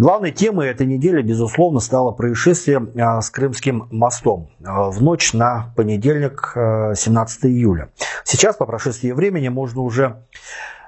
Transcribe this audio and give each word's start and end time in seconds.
Главной 0.00 0.32
темой 0.32 0.70
этой 0.70 0.86
недели, 0.86 1.20
безусловно, 1.20 1.78
стало 1.78 2.12
происшествие 2.12 2.88
а, 2.98 3.20
с 3.20 3.28
Крымским 3.28 3.86
мостом 3.90 4.48
а, 4.64 4.90
в 4.90 5.02
ночь 5.02 5.34
на 5.34 5.74
понедельник, 5.76 6.52
17 6.54 7.44
июля. 7.44 7.90
Сейчас, 8.24 8.56
по 8.56 8.64
прошествии 8.64 9.12
времени, 9.12 9.48
можно 9.48 9.82
уже 9.82 10.22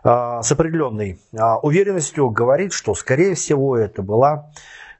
с 0.02 0.50
определенной 0.50 1.20
уверенностью 1.62 2.30
говорить, 2.30 2.72
что, 2.72 2.95
скорее 2.95 3.34
всего, 3.34 3.77
это 3.77 4.02
была 4.02 4.50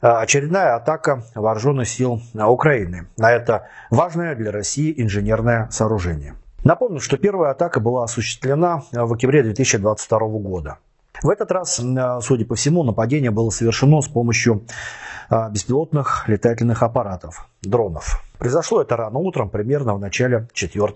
очередная 0.00 0.76
атака 0.76 1.24
вооруженных 1.34 1.88
сил 1.88 2.20
Украины 2.34 3.08
на 3.16 3.32
это 3.32 3.66
важное 3.90 4.36
для 4.36 4.52
России 4.52 4.94
инженерное 4.96 5.68
сооружение. 5.70 6.34
Напомню, 6.64 7.00
что 7.00 7.16
первая 7.16 7.50
атака 7.50 7.80
была 7.80 8.04
осуществлена 8.04 8.82
в 8.92 9.12
октябре 9.14 9.42
2022 9.42 10.18
года. 10.38 10.79
В 11.23 11.30
этот 11.30 11.52
раз, 11.52 11.80
судя 12.23 12.45
по 12.45 12.55
всему, 12.56 12.83
нападение 12.83 13.30
было 13.30 13.51
совершено 13.51 14.01
с 14.01 14.09
помощью 14.09 14.65
а, 15.30 15.48
беспилотных 15.48 16.24
летательных 16.27 16.83
аппаратов, 16.83 17.48
дронов. 17.62 18.20
Произошло 18.38 18.83
это 18.83 18.96
рано 18.96 19.20
утром, 19.20 19.48
примерно 19.48 19.95
в 19.95 20.01
начале 20.01 20.48
4 20.52 20.93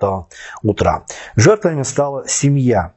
утра. 0.62 1.04
Жертвами 1.36 1.82
стала 1.84 2.26
семья 2.26 2.92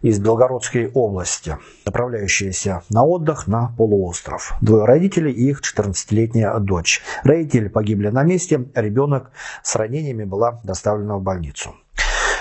из 0.00 0.18
Белгородской 0.18 0.90
области, 0.90 1.56
направляющаяся 1.86 2.82
на 2.90 3.04
отдых 3.04 3.46
на 3.46 3.72
полуостров. 3.78 4.54
Двое 4.60 4.84
родителей 4.84 5.30
и 5.30 5.50
их 5.50 5.60
14-летняя 5.60 6.58
дочь. 6.58 7.00
Родители 7.22 7.68
погибли 7.68 8.08
на 8.08 8.24
месте, 8.24 8.66
ребенок 8.74 9.30
с 9.62 9.76
ранениями 9.76 10.24
была 10.24 10.60
доставлена 10.64 11.16
в 11.16 11.22
больницу. 11.22 11.76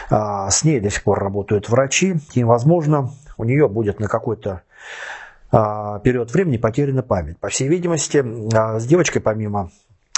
А, 0.10 0.50
с 0.50 0.64
ней 0.64 0.80
до 0.80 0.90
сих 0.90 1.04
пор 1.04 1.20
работают 1.20 1.70
врачи, 1.70 2.16
и, 2.34 2.44
возможно, 2.44 3.12
у 3.42 3.44
нее 3.44 3.68
будет 3.68 4.00
на 4.00 4.08
какой-то 4.08 4.62
а, 5.52 6.00
период 6.00 6.32
времени 6.32 6.58
потеряна 6.58 7.02
память. 7.02 7.40
По 7.40 7.50
всей 7.50 7.68
видимости, 7.68 8.24
а, 8.56 8.80
с 8.80 8.86
девочкой 8.86 9.22
помимо 9.22 9.72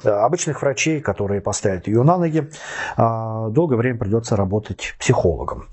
обычных 0.06 0.62
врачей, 0.62 1.02
которые 1.02 1.42
поставят 1.42 1.88
ее 1.88 2.04
на 2.04 2.18
ноги, 2.18 2.50
долгое 2.98 3.76
время 3.76 3.98
придется 3.98 4.36
работать 4.36 4.96
психологом. 5.00 5.68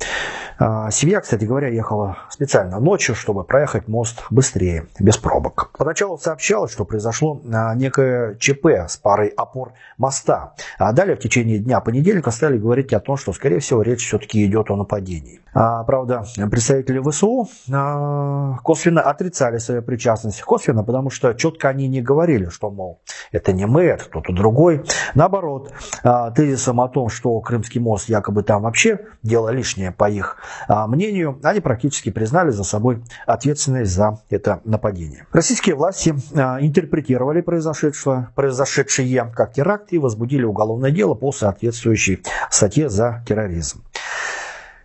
А, 0.63 0.91
семья, 0.91 1.23
кстати 1.23 1.47
говоря, 1.47 1.69
ехала 1.69 2.19
специально 2.29 2.79
ночью, 2.81 3.15
чтобы 3.15 3.45
проехать 3.45 3.89
мост 3.89 4.25
быстрее, 4.29 4.89
без 4.99 5.17
пробок. 5.17 5.71
Поначалу 5.79 6.19
сообщалось, 6.19 6.71
что 6.71 6.85
произошло 6.85 7.41
а, 7.51 7.75
некое 7.75 8.35
ЧП 8.35 8.67
с 8.87 8.99
парой 8.99 9.29
опор 9.29 9.73
моста. 9.97 10.53
А 10.79 10.93
далее 10.93 11.17
в 11.17 11.21
течение 11.21 11.59
дня 11.61 11.81
понедельника 11.81 12.31
стали 12.31 12.59
говорить 12.59 12.93
о 12.93 13.01
том, 13.01 13.17
что, 13.17 13.33
скорее 13.33 13.61
всего, 13.61 13.81
речь 13.81 14.07
все-таки 14.07 14.45
идет 14.45 14.71
о 14.71 14.77
нападении. 14.77 15.41
А, 15.55 15.83
правда, 15.85 16.25
представители 16.51 17.01
ВСУ 17.01 17.49
а, 17.73 18.59
косвенно 18.63 19.01
отрицали 19.01 19.57
свою 19.57 19.81
причастность. 19.81 20.43
Косвенно, 20.43 20.85
потому 20.85 21.09
что 21.09 21.33
четко 21.33 21.71
они 21.71 21.89
не 21.89 22.03
говорили, 22.03 22.51
что, 22.51 22.71
мол, 22.71 23.01
это 23.33 23.55
не 23.55 23.65
мы, 23.65 23.85
это 23.85 24.05
кто-то 24.21 24.37
другой. 24.37 24.83
Наоборот, 25.15 25.73
а, 26.03 26.31
тезисом 26.31 26.81
о 26.81 26.89
том, 26.89 27.09
что 27.09 27.39
Крымский 27.41 27.81
мост 27.81 28.09
якобы 28.09 28.43
там 28.43 28.63
вообще 28.63 29.01
дело 29.23 29.51
лишнее 29.51 29.93
по 29.93 30.09
их 30.09 30.37
а, 30.69 30.87
мнению, 30.87 31.39
они 31.43 31.61
практически 31.61 32.11
признали 32.11 32.51
за 32.51 32.65
собой 32.65 33.03
ответственность 33.27 33.93
за 33.93 34.21
это 34.31 34.61
нападение. 34.65 35.27
Российские 35.33 35.75
власти 35.75 36.15
а, 36.35 36.59
интерпретировали 36.61 37.41
произошедшее, 37.41 38.29
произошедшее 38.35 39.31
как 39.35 39.53
теракт 39.53 39.93
и 39.93 39.99
возбудили 39.99 40.45
уголовное 40.45 40.91
дело 40.91 41.15
по 41.15 41.33
соответствующей 41.33 42.23
статье 42.51 42.89
за 42.89 43.25
терроризм. 43.27 43.83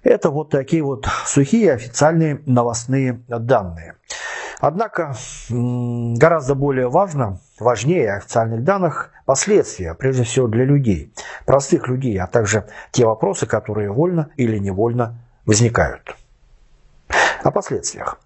Это 0.03 0.29
вот 0.29 0.51
такие 0.51 0.83
вот 0.83 1.07
сухие 1.25 1.73
официальные 1.73 2.41
новостные 2.45 3.23
данные. 3.27 3.95
Однако 4.59 5.15
гораздо 5.49 6.55
более 6.55 6.89
важно, 6.89 7.39
важнее 7.59 8.13
официальных 8.13 8.63
данных 8.63 9.11
последствия, 9.25 9.93
прежде 9.93 10.23
всего 10.23 10.47
для 10.47 10.65
людей, 10.65 11.13
простых 11.45 11.87
людей, 11.87 12.17
а 12.19 12.27
также 12.27 12.65
те 12.91 13.05
вопросы, 13.05 13.45
которые 13.45 13.91
вольно 13.91 14.29
или 14.37 14.57
невольно 14.57 15.17
возникают. 15.45 16.15
О 17.43 17.51
последствиях. 17.51 18.19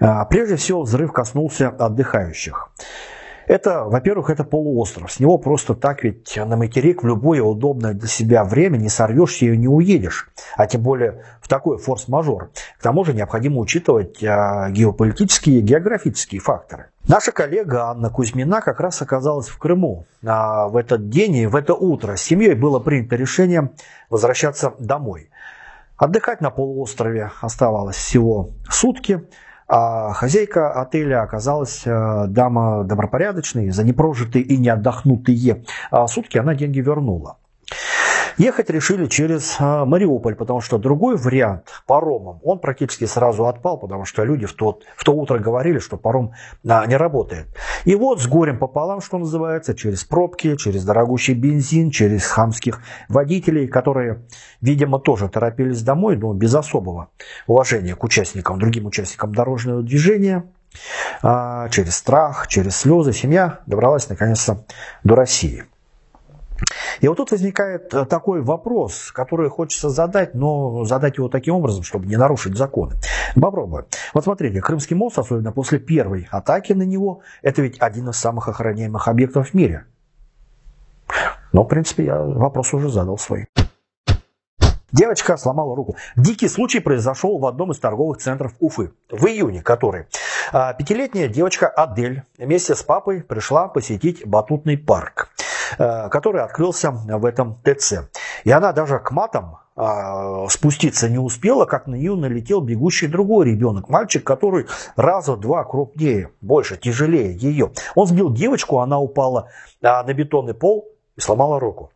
А, 0.00 0.24
прежде 0.24 0.56
всего, 0.56 0.82
взрыв 0.82 1.12
коснулся 1.12 1.68
отдыхающих. 1.68 2.70
Это, 3.48 3.84
во-первых, 3.84 4.28
это 4.28 4.44
полуостров. 4.44 5.10
С 5.10 5.20
него 5.20 5.38
просто 5.38 5.74
так 5.74 6.04
ведь 6.04 6.36
на 6.36 6.56
материк 6.56 7.02
в 7.02 7.06
любое 7.06 7.42
удобное 7.42 7.94
для 7.94 8.06
себя 8.06 8.44
время 8.44 8.76
не 8.76 8.90
сорвешься 8.90 9.46
и 9.46 9.56
не 9.56 9.66
уедешь. 9.66 10.30
А 10.56 10.66
тем 10.66 10.82
более 10.82 11.24
в 11.40 11.48
такой 11.48 11.78
форс-мажор. 11.78 12.50
К 12.78 12.82
тому 12.82 13.04
же 13.04 13.14
необходимо 13.14 13.60
учитывать 13.60 14.22
а, 14.22 14.68
геополитические 14.68 15.60
и 15.60 15.62
географические 15.62 16.42
факторы. 16.42 16.90
Наша 17.08 17.32
коллега 17.32 17.86
Анна 17.86 18.10
Кузьмина 18.10 18.60
как 18.60 18.80
раз 18.80 19.00
оказалась 19.00 19.48
в 19.48 19.56
Крыму. 19.58 20.04
А 20.26 20.68
в 20.68 20.76
этот 20.76 21.08
день 21.08 21.36
и 21.36 21.46
в 21.46 21.56
это 21.56 21.72
утро 21.72 22.16
с 22.16 22.20
семьей 22.20 22.54
было 22.54 22.80
принято 22.80 23.16
решение 23.16 23.70
возвращаться 24.10 24.74
домой. 24.78 25.30
Отдыхать 25.96 26.42
на 26.42 26.50
полуострове 26.50 27.32
оставалось 27.40 27.96
всего 27.96 28.50
сутки, 28.68 29.26
а 29.68 30.12
хозяйка 30.14 30.72
отеля 30.72 31.22
оказалась 31.22 31.82
э, 31.84 32.24
дама 32.28 32.84
добропорядочная, 32.84 33.70
за 33.70 33.84
непрожитые 33.84 34.42
и 34.42 34.56
не 34.56 34.70
отдохнутые 34.70 35.64
а 35.90 36.06
сутки 36.06 36.38
она 36.38 36.54
деньги 36.54 36.80
вернула. 36.80 37.37
Ехать 38.38 38.70
решили 38.70 39.06
через 39.06 39.56
а, 39.58 39.84
Мариуполь, 39.84 40.36
потому 40.36 40.60
что 40.60 40.78
другой 40.78 41.16
вариант 41.16 41.82
паромом, 41.86 42.38
он 42.44 42.60
практически 42.60 43.04
сразу 43.04 43.48
отпал, 43.48 43.78
потому 43.78 44.04
что 44.04 44.22
люди 44.22 44.46
в, 44.46 44.52
тот, 44.52 44.84
в 44.96 45.02
то 45.02 45.12
утро 45.12 45.40
говорили, 45.40 45.80
что 45.80 45.96
паром 45.96 46.30
а, 46.64 46.86
не 46.86 46.96
работает. 46.96 47.48
И 47.84 47.96
вот 47.96 48.22
с 48.22 48.28
горем 48.28 48.60
пополам, 48.60 49.00
что 49.00 49.18
называется, 49.18 49.74
через 49.74 50.04
пробки, 50.04 50.54
через 50.54 50.84
дорогущий 50.84 51.34
бензин, 51.34 51.90
через 51.90 52.26
хамских 52.26 52.80
водителей, 53.08 53.66
которые, 53.66 54.22
видимо, 54.60 55.00
тоже 55.00 55.28
торопились 55.28 55.82
домой, 55.82 56.16
но 56.16 56.32
без 56.32 56.54
особого 56.54 57.08
уважения 57.48 57.96
к 57.96 58.04
участникам, 58.04 58.60
другим 58.60 58.86
участникам 58.86 59.34
дорожного 59.34 59.82
движения, 59.82 60.44
а, 61.22 61.68
через 61.70 61.96
страх, 61.96 62.46
через 62.46 62.76
слезы, 62.76 63.12
семья 63.12 63.58
добралась 63.66 64.08
наконец-то 64.08 64.64
до 65.02 65.16
России. 65.16 65.64
И 67.00 67.08
вот 67.08 67.16
тут 67.16 67.30
возникает 67.30 67.94
э, 67.94 68.04
такой 68.06 68.42
вопрос, 68.42 69.12
который 69.12 69.48
хочется 69.50 69.90
задать, 69.90 70.34
но 70.34 70.84
задать 70.84 71.18
его 71.18 71.28
таким 71.28 71.54
образом, 71.54 71.82
чтобы 71.82 72.06
не 72.06 72.16
нарушить 72.16 72.56
законы. 72.56 72.96
Попробуем. 73.34 73.86
Вот 74.14 74.24
смотрите, 74.24 74.60
Крымский 74.60 74.96
мост, 74.96 75.18
особенно 75.18 75.52
после 75.52 75.78
первой 75.78 76.26
атаки 76.30 76.72
на 76.72 76.82
него, 76.82 77.20
это 77.42 77.62
ведь 77.62 77.78
один 77.78 78.08
из 78.08 78.16
самых 78.16 78.48
охраняемых 78.48 79.08
объектов 79.08 79.50
в 79.50 79.54
мире. 79.54 79.84
Но, 81.52 81.64
в 81.64 81.68
принципе, 81.68 82.04
я 82.04 82.20
вопрос 82.20 82.74
уже 82.74 82.88
задал 82.90 83.18
свой. 83.18 83.46
Девочка 84.90 85.36
сломала 85.36 85.76
руку. 85.76 85.96
Дикий 86.16 86.48
случай 86.48 86.80
произошел 86.80 87.38
в 87.38 87.46
одном 87.46 87.72
из 87.72 87.78
торговых 87.78 88.18
центров 88.18 88.54
Уфы. 88.58 88.92
В 89.10 89.26
июне 89.26 89.62
который. 89.62 90.06
А, 90.50 90.72
пятилетняя 90.72 91.28
девочка 91.28 91.68
Адель 91.68 92.22
вместе 92.38 92.74
с 92.74 92.82
папой 92.82 93.22
пришла 93.22 93.68
посетить 93.68 94.26
батутный 94.26 94.78
парк. 94.78 95.28
Э, 95.76 96.08
который 96.08 96.42
открылся 96.42 96.90
в 96.90 97.24
этом 97.24 97.60
ТЦ. 97.62 98.08
И 98.44 98.50
она 98.50 98.72
даже 98.72 98.98
к 98.98 99.10
матам 99.10 99.58
э, 99.76 100.46
спуститься 100.48 101.08
не 101.08 101.18
успела, 101.18 101.66
как 101.66 101.86
на 101.86 101.96
нее 101.96 102.14
налетел 102.14 102.60
бегущий 102.60 103.06
другой 103.06 103.46
ребенок, 103.50 103.88
мальчик, 103.88 104.24
который 104.24 104.66
раза 104.96 105.36
два 105.36 105.64
крупнее, 105.64 106.30
больше, 106.40 106.76
тяжелее 106.76 107.36
ее. 107.36 107.72
Он 107.94 108.06
сбил 108.06 108.32
девочку, 108.32 108.78
она 108.78 108.98
упала 108.98 109.48
э, 109.82 109.86
на 109.86 110.14
бетонный 110.14 110.54
пол 110.54 110.88
и 111.16 111.20
сломала 111.20 111.60
руку. 111.60 111.90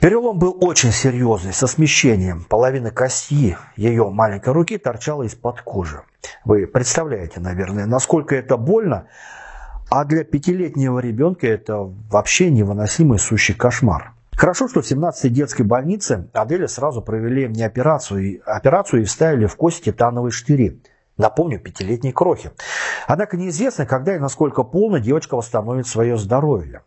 Перелом 0.00 0.38
был 0.38 0.56
очень 0.60 0.92
серьезный, 0.92 1.52
со 1.52 1.66
смещением. 1.66 2.44
Половина 2.48 2.92
кости 2.92 3.56
ее 3.76 4.08
маленькой 4.10 4.52
руки 4.52 4.78
торчала 4.78 5.24
из-под 5.24 5.62
кожи. 5.62 6.02
Вы 6.44 6.68
представляете, 6.68 7.40
наверное, 7.40 7.84
насколько 7.86 8.36
это 8.36 8.56
больно. 8.56 9.08
А 9.90 10.04
для 10.04 10.22
пятилетнего 10.22 10.98
ребенка 10.98 11.46
это 11.46 11.76
вообще 12.10 12.50
невыносимый 12.50 13.18
сущий 13.18 13.54
кошмар. 13.54 14.12
Хорошо, 14.32 14.68
что 14.68 14.82
в 14.82 14.84
17-й 14.84 15.30
детской 15.30 15.62
больнице 15.62 16.28
Аделе 16.34 16.68
сразу 16.68 17.00
провели 17.00 17.48
не 17.48 17.62
операцию, 17.62 18.42
операцию 18.44 19.02
и 19.02 19.04
вставили 19.04 19.46
в 19.46 19.56
кость 19.56 19.84
титановые 19.84 20.30
штыри. 20.30 20.82
Напомню, 21.18 21.58
пятилетней 21.58 22.12
крохи. 22.12 22.52
Однако 23.08 23.36
неизвестно, 23.36 23.86
когда 23.86 24.14
и 24.14 24.20
насколько 24.20 24.62
полно 24.62 24.98
девочка 24.98 25.36
восстановит 25.36 25.88
свое 25.88 26.16
здоровье. 26.16 26.82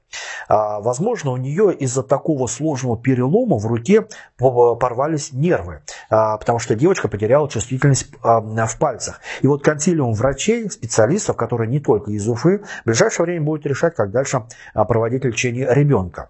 А, 0.48 0.80
возможно, 0.80 1.32
у 1.32 1.38
нее 1.38 1.74
из-за 1.74 2.02
такого 2.02 2.48
сложного 2.48 2.98
перелома 2.98 3.58
в 3.58 3.66
руке 3.66 4.08
порвались 4.38 5.34
нервы, 5.34 5.82
а, 6.10 6.38
потому 6.38 6.60
что 6.60 6.76
девочка 6.76 7.10
потеряла 7.10 7.50
чувствительность 7.50 8.08
а, 8.24 8.40
в 8.42 8.78
пальцах. 8.80 9.20
И 9.42 9.48
вот 9.48 9.64
консилиум 9.64 10.14
врачей, 10.14 10.70
специалистов, 10.70 11.36
которые 11.36 11.70
не 11.70 11.80
только 11.80 12.12
из 12.12 12.28
Уфы, 12.28 12.60
в 12.84 12.86
ближайшее 12.86 13.26
время 13.26 13.46
будет 13.46 13.66
решать, 13.66 13.96
как 13.96 14.12
дальше 14.12 14.44
проводить 14.74 15.26
лечение 15.26 15.68
ребенка. 15.70 16.30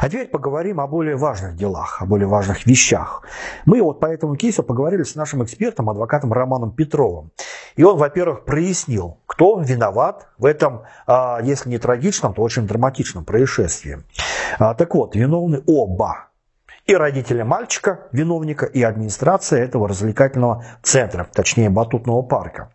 А 0.00 0.08
теперь 0.08 0.28
поговорим 0.28 0.80
о 0.80 0.86
более 0.86 1.16
важных 1.16 1.56
делах, 1.56 2.00
о 2.00 2.06
более 2.06 2.28
важных 2.28 2.66
вещах. 2.66 3.22
Мы 3.64 3.82
вот 3.82 3.98
по 3.98 4.06
этому 4.06 4.36
кейсу 4.36 4.62
поговорили 4.62 5.02
с 5.02 5.16
нашим 5.16 5.42
экспертом, 5.42 5.90
адвокатом 5.90 6.32
Романом 6.32 6.70
Петровым. 6.70 7.32
И 7.74 7.82
он, 7.82 7.96
во-первых, 7.96 8.44
прояснил, 8.44 9.18
кто 9.26 9.60
виноват 9.60 10.28
в 10.38 10.44
этом, 10.44 10.82
а, 11.06 11.40
если 11.42 11.70
не 11.70 11.78
трагичном, 11.78 12.32
то 12.32 12.42
очень 12.42 12.66
драматичном 12.66 13.24
происшествии. 13.24 13.98
А, 14.58 14.74
так 14.74 14.94
вот, 14.94 15.16
виновны 15.16 15.62
оба. 15.66 16.28
И 16.86 16.94
родители 16.94 17.42
мальчика, 17.42 18.08
виновника, 18.12 18.66
и 18.66 18.82
администрация 18.82 19.62
этого 19.64 19.88
развлекательного 19.88 20.64
центра, 20.82 21.28
точнее 21.32 21.70
батутного 21.70 22.22
парка. 22.22 22.70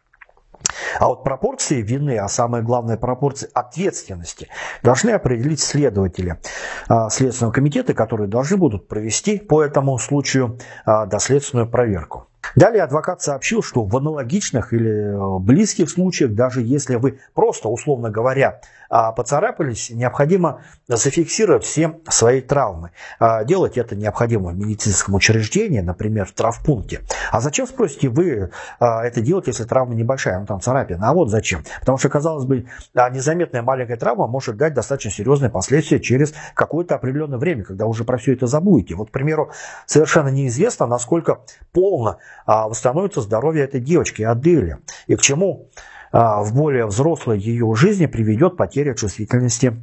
А 0.99 1.07
вот 1.07 1.23
пропорции 1.23 1.81
вины, 1.81 2.17
а 2.17 2.27
самое 2.27 2.63
главное 2.63 2.97
пропорции 2.97 3.49
ответственности, 3.53 4.49
должны 4.83 5.11
определить 5.11 5.59
следователи 5.59 6.39
а, 6.87 7.09
Следственного 7.09 7.53
комитета, 7.53 7.93
которые 7.93 8.27
должны 8.27 8.57
будут 8.57 8.87
провести 8.87 9.39
по 9.39 9.63
этому 9.63 9.97
случаю 9.97 10.57
а, 10.85 11.05
доследственную 11.05 11.69
проверку. 11.69 12.27
Далее 12.55 12.83
адвокат 12.83 13.21
сообщил, 13.21 13.63
что 13.63 13.83
в 13.83 13.95
аналогичных 13.95 14.73
или 14.73 15.13
э, 15.13 15.39
близких 15.39 15.89
случаях, 15.89 16.33
даже 16.33 16.61
если 16.61 16.95
вы 16.95 17.19
просто, 17.33 17.69
условно 17.69 18.09
говоря, 18.09 18.59
а, 18.95 19.11
поцарапались, 19.11 19.89
необходимо 19.89 20.61
зафиксировать 20.87 21.63
все 21.63 21.99
свои 22.09 22.41
травмы. 22.41 22.91
А, 23.19 23.43
делать 23.43 23.75
это 23.75 23.95
необходимо 23.95 24.51
в 24.51 24.55
медицинском 24.55 25.15
учреждении, 25.15 25.79
например, 25.79 26.27
в 26.27 26.33
травпункте. 26.33 27.01
А 27.31 27.41
зачем, 27.41 27.65
спросите, 27.65 28.09
вы 28.09 28.51
а, 28.79 29.03
это 29.03 29.21
делать, 29.21 29.47
если 29.47 29.63
травма 29.63 29.95
небольшая, 29.95 30.39
ну 30.39 30.45
там 30.45 30.61
царапина? 30.61 31.09
А 31.09 31.13
вот 31.15 31.31
зачем? 31.31 31.63
Потому 31.79 31.97
что, 31.97 32.09
казалось 32.09 32.45
бы, 32.45 32.67
незаметная 32.93 33.63
маленькая 33.63 33.97
травма 33.97 34.27
может 34.27 34.57
дать 34.57 34.75
достаточно 34.75 35.09
серьезные 35.09 35.49
последствия 35.49 35.99
через 35.99 36.35
какое-то 36.53 36.93
определенное 36.93 37.39
время, 37.39 37.63
когда 37.63 37.87
уже 37.87 38.03
про 38.03 38.17
все 38.17 38.33
это 38.33 38.45
забудете. 38.45 38.93
Вот, 38.93 39.09
к 39.09 39.11
примеру, 39.11 39.49
совершенно 39.87 40.27
неизвестно, 40.27 40.85
насколько 40.85 41.39
полно 41.71 42.19
восстановится 42.67 43.21
здоровье 43.21 43.63
этой 43.63 43.79
девочки 43.79 44.21
Адели 44.21 44.77
и 45.07 45.15
к 45.15 45.21
чему 45.21 45.69
а, 46.11 46.43
в 46.43 46.53
более 46.53 46.85
взрослой 46.85 47.39
ее 47.39 47.73
жизни 47.75 48.05
приведет 48.05 48.57
потеря 48.57 48.93
чувствительности 48.93 49.75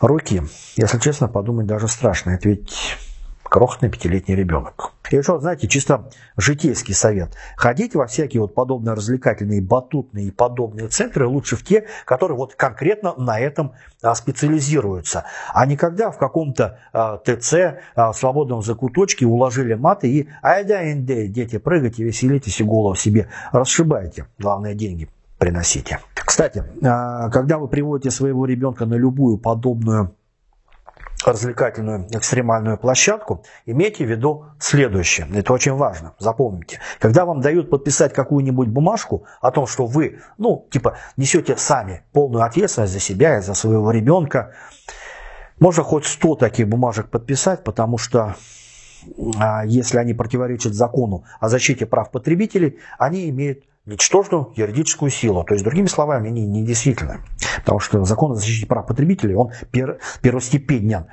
руки. 0.00 0.42
Если 0.76 0.98
честно, 0.98 1.28
подумать 1.28 1.66
даже 1.66 1.88
страшно. 1.88 2.30
Это 2.30 2.48
ведь 2.48 2.96
крохотный 3.50 3.90
пятилетний 3.90 4.36
ребенок. 4.36 4.92
И 5.10 5.16
еще, 5.16 5.40
знаете, 5.40 5.66
чисто 5.66 6.08
житейский 6.36 6.94
совет. 6.94 7.34
Ходить 7.56 7.96
во 7.96 8.06
всякие 8.06 8.42
вот 8.42 8.54
подобные 8.54 8.94
развлекательные, 8.94 9.60
батутные 9.60 10.28
и 10.28 10.30
подобные 10.30 10.86
центры 10.86 11.26
лучше 11.26 11.56
в 11.56 11.64
те, 11.64 11.86
которые 12.06 12.38
вот 12.38 12.54
конкретно 12.54 13.12
на 13.16 13.40
этом 13.40 13.72
а, 14.02 14.14
специализируются. 14.14 15.24
А 15.52 15.66
не 15.66 15.76
когда 15.76 16.12
в 16.12 16.18
каком-то 16.18 16.78
а, 16.92 17.18
ТЦ 17.18 17.80
а, 17.96 18.12
в 18.12 18.16
свободном 18.16 18.62
закуточке 18.62 19.26
уложили 19.26 19.74
маты 19.74 20.08
и 20.08 20.28
айда 20.42 20.90
инде, 20.92 21.26
дети, 21.26 21.58
прыгайте, 21.58 22.04
веселитесь 22.04 22.60
и 22.60 22.64
голову 22.64 22.94
себе 22.94 23.28
расшибайте. 23.50 24.26
Главное, 24.38 24.74
деньги 24.74 25.08
приносите. 25.38 25.98
Кстати, 26.14 26.62
когда 26.80 27.58
вы 27.58 27.66
приводите 27.66 28.12
своего 28.12 28.44
ребенка 28.44 28.86
на 28.86 28.94
любую 28.94 29.38
подобную 29.38 30.14
развлекательную 31.26 32.06
экстремальную 32.10 32.78
площадку, 32.78 33.44
имейте 33.66 34.04
в 34.04 34.10
виду 34.10 34.46
следующее. 34.58 35.26
Это 35.34 35.52
очень 35.52 35.74
важно, 35.74 36.14
запомните. 36.18 36.80
Когда 36.98 37.24
вам 37.24 37.40
дают 37.40 37.70
подписать 37.70 38.12
какую-нибудь 38.12 38.68
бумажку 38.68 39.24
о 39.40 39.50
том, 39.50 39.66
что 39.66 39.86
вы, 39.86 40.20
ну, 40.38 40.66
типа, 40.70 40.96
несете 41.16 41.56
сами 41.56 42.02
полную 42.12 42.44
ответственность 42.44 42.92
за 42.92 43.00
себя 43.00 43.38
и 43.38 43.42
за 43.42 43.54
своего 43.54 43.90
ребенка, 43.90 44.54
можно 45.58 45.82
хоть 45.82 46.06
100 46.06 46.36
таких 46.36 46.68
бумажек 46.68 47.10
подписать, 47.10 47.64
потому 47.64 47.98
что 47.98 48.36
а, 49.38 49.64
если 49.64 49.98
они 49.98 50.14
противоречат 50.14 50.74
закону 50.74 51.24
о 51.38 51.48
защите 51.48 51.86
прав 51.86 52.10
потребителей, 52.10 52.78
они 52.98 53.28
имеют 53.30 53.64
ничтожную 53.90 54.52
юридическую 54.56 55.10
силу. 55.10 55.44
То 55.44 55.54
есть, 55.54 55.64
другими 55.64 55.86
словами, 55.86 56.28
они 56.28 56.46
недействительны. 56.46 57.20
Потому 57.58 57.80
что 57.80 58.04
закон 58.04 58.32
о 58.32 58.34
защите 58.34 58.66
прав 58.66 58.86
потребителей, 58.86 59.34
он 59.34 59.50
пер, 59.70 59.98
первостепенен. 60.22 61.06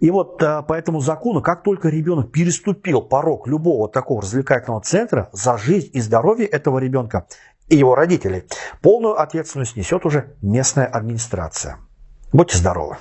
И 0.00 0.10
вот 0.10 0.40
э, 0.42 0.62
по 0.62 0.74
этому 0.74 1.00
закону, 1.00 1.42
как 1.42 1.64
только 1.64 1.88
ребенок 1.88 2.30
переступил 2.30 3.02
порог 3.02 3.48
любого 3.48 3.88
такого 3.88 4.22
развлекательного 4.22 4.80
центра, 4.80 5.28
за 5.32 5.58
жизнь 5.58 5.90
и 5.92 6.00
здоровье 6.00 6.46
этого 6.46 6.78
ребенка 6.78 7.26
и 7.68 7.76
его 7.76 7.94
родителей 7.94 8.44
полную 8.80 9.20
ответственность 9.20 9.76
несет 9.76 10.06
уже 10.06 10.36
местная 10.40 10.86
администрация. 10.86 11.78
Будьте 12.32 12.58
здоровы! 12.58 12.96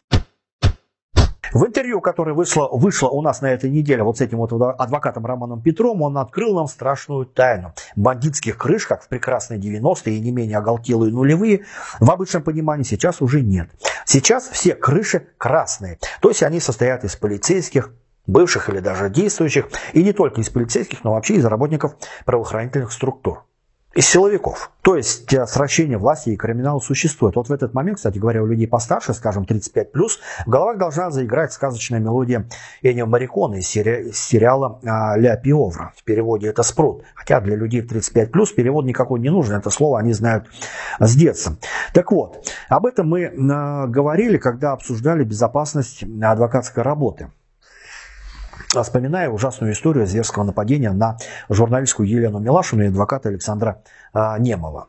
В 1.53 1.65
интервью, 1.65 2.01
которое 2.01 2.33
вышло, 2.33 2.69
вышло 2.71 3.09
у 3.09 3.21
нас 3.21 3.41
на 3.41 3.51
этой 3.51 3.69
неделе 3.69 4.03
вот 4.03 4.17
с 4.17 4.21
этим 4.21 4.37
вот 4.37 4.51
адвокатом 4.53 5.25
Романом 5.25 5.61
Петром, 5.61 6.01
он 6.01 6.17
открыл 6.17 6.55
нам 6.55 6.67
страшную 6.67 7.25
тайну. 7.25 7.73
Бандитских 7.95 8.57
крыш, 8.57 8.87
как 8.87 9.03
в 9.03 9.07
прекрасные 9.07 9.59
90-е 9.59 10.15
и 10.15 10.19
не 10.19 10.31
менее 10.31 10.57
оголтелые 10.57 11.11
нулевые, 11.11 11.65
в 11.99 12.09
обычном 12.09 12.43
понимании 12.43 12.83
сейчас 12.83 13.21
уже 13.21 13.41
нет. 13.41 13.69
Сейчас 14.05 14.47
все 14.49 14.75
крыши 14.75 15.27
красные. 15.37 15.99
То 16.21 16.29
есть 16.29 16.43
они 16.43 16.59
состоят 16.59 17.03
из 17.03 17.15
полицейских, 17.15 17.93
бывших 18.25 18.69
или 18.69 18.79
даже 18.79 19.09
действующих, 19.09 19.69
и 19.93 20.03
не 20.03 20.13
только 20.13 20.41
из 20.41 20.49
полицейских, 20.49 21.03
но 21.03 21.13
вообще 21.13 21.35
из 21.35 21.45
работников 21.45 21.95
правоохранительных 22.25 22.91
структур 22.91 23.46
из 23.93 24.07
силовиков. 24.07 24.71
То 24.81 24.95
есть 24.95 25.33
э, 25.33 25.45
сращение 25.47 25.97
власти 25.97 26.29
и 26.29 26.37
криминала 26.37 26.79
существует. 26.79 27.35
Вот 27.35 27.49
в 27.49 27.51
этот 27.51 27.73
момент, 27.73 27.97
кстати 27.97 28.19
говоря, 28.19 28.43
у 28.43 28.45
людей 28.45 28.67
постарше, 28.67 29.13
скажем, 29.13 29.43
35+, 29.43 29.87
в 30.45 30.49
головах 30.49 30.77
должна 30.77 31.09
заиграть 31.09 31.51
сказочная 31.51 31.99
мелодия 31.99 32.47
Энио 32.83 33.05
Марикона 33.05 33.55
из, 33.55 33.67
сери- 33.67 34.09
из 34.09 34.19
сериала 34.19 34.79
а, 34.85 35.17
«Ля 35.17 35.35
Пиовра». 35.35 35.93
В 35.97 36.03
переводе 36.03 36.47
это 36.47 36.63
«Спрут». 36.63 37.03
Хотя 37.15 37.41
для 37.41 37.55
людей 37.55 37.81
35+, 37.81 38.29
перевод 38.55 38.85
никакой 38.85 39.19
не 39.19 39.29
нужен. 39.29 39.57
Это 39.57 39.69
слово 39.71 39.99
они 39.99 40.13
знают 40.13 40.45
с 40.99 41.15
детства. 41.15 41.57
Так 41.93 42.11
вот, 42.11 42.47
об 42.69 42.85
этом 42.85 43.09
мы 43.09 43.25
а, 43.25 43.87
говорили, 43.87 44.37
когда 44.37 44.73
обсуждали 44.73 45.23
безопасность 45.23 46.03
адвокатской 46.03 46.83
работы 46.83 47.29
вспоминая 48.69 49.29
ужасную 49.29 49.73
историю 49.73 50.05
зверского 50.07 50.43
нападения 50.43 50.91
на 50.91 51.17
журналистку 51.49 52.03
Елену 52.03 52.39
Милашину 52.39 52.83
и 52.83 52.87
адвоката 52.87 53.29
Александра 53.29 53.81
а, 54.13 54.37
Немова. 54.39 54.87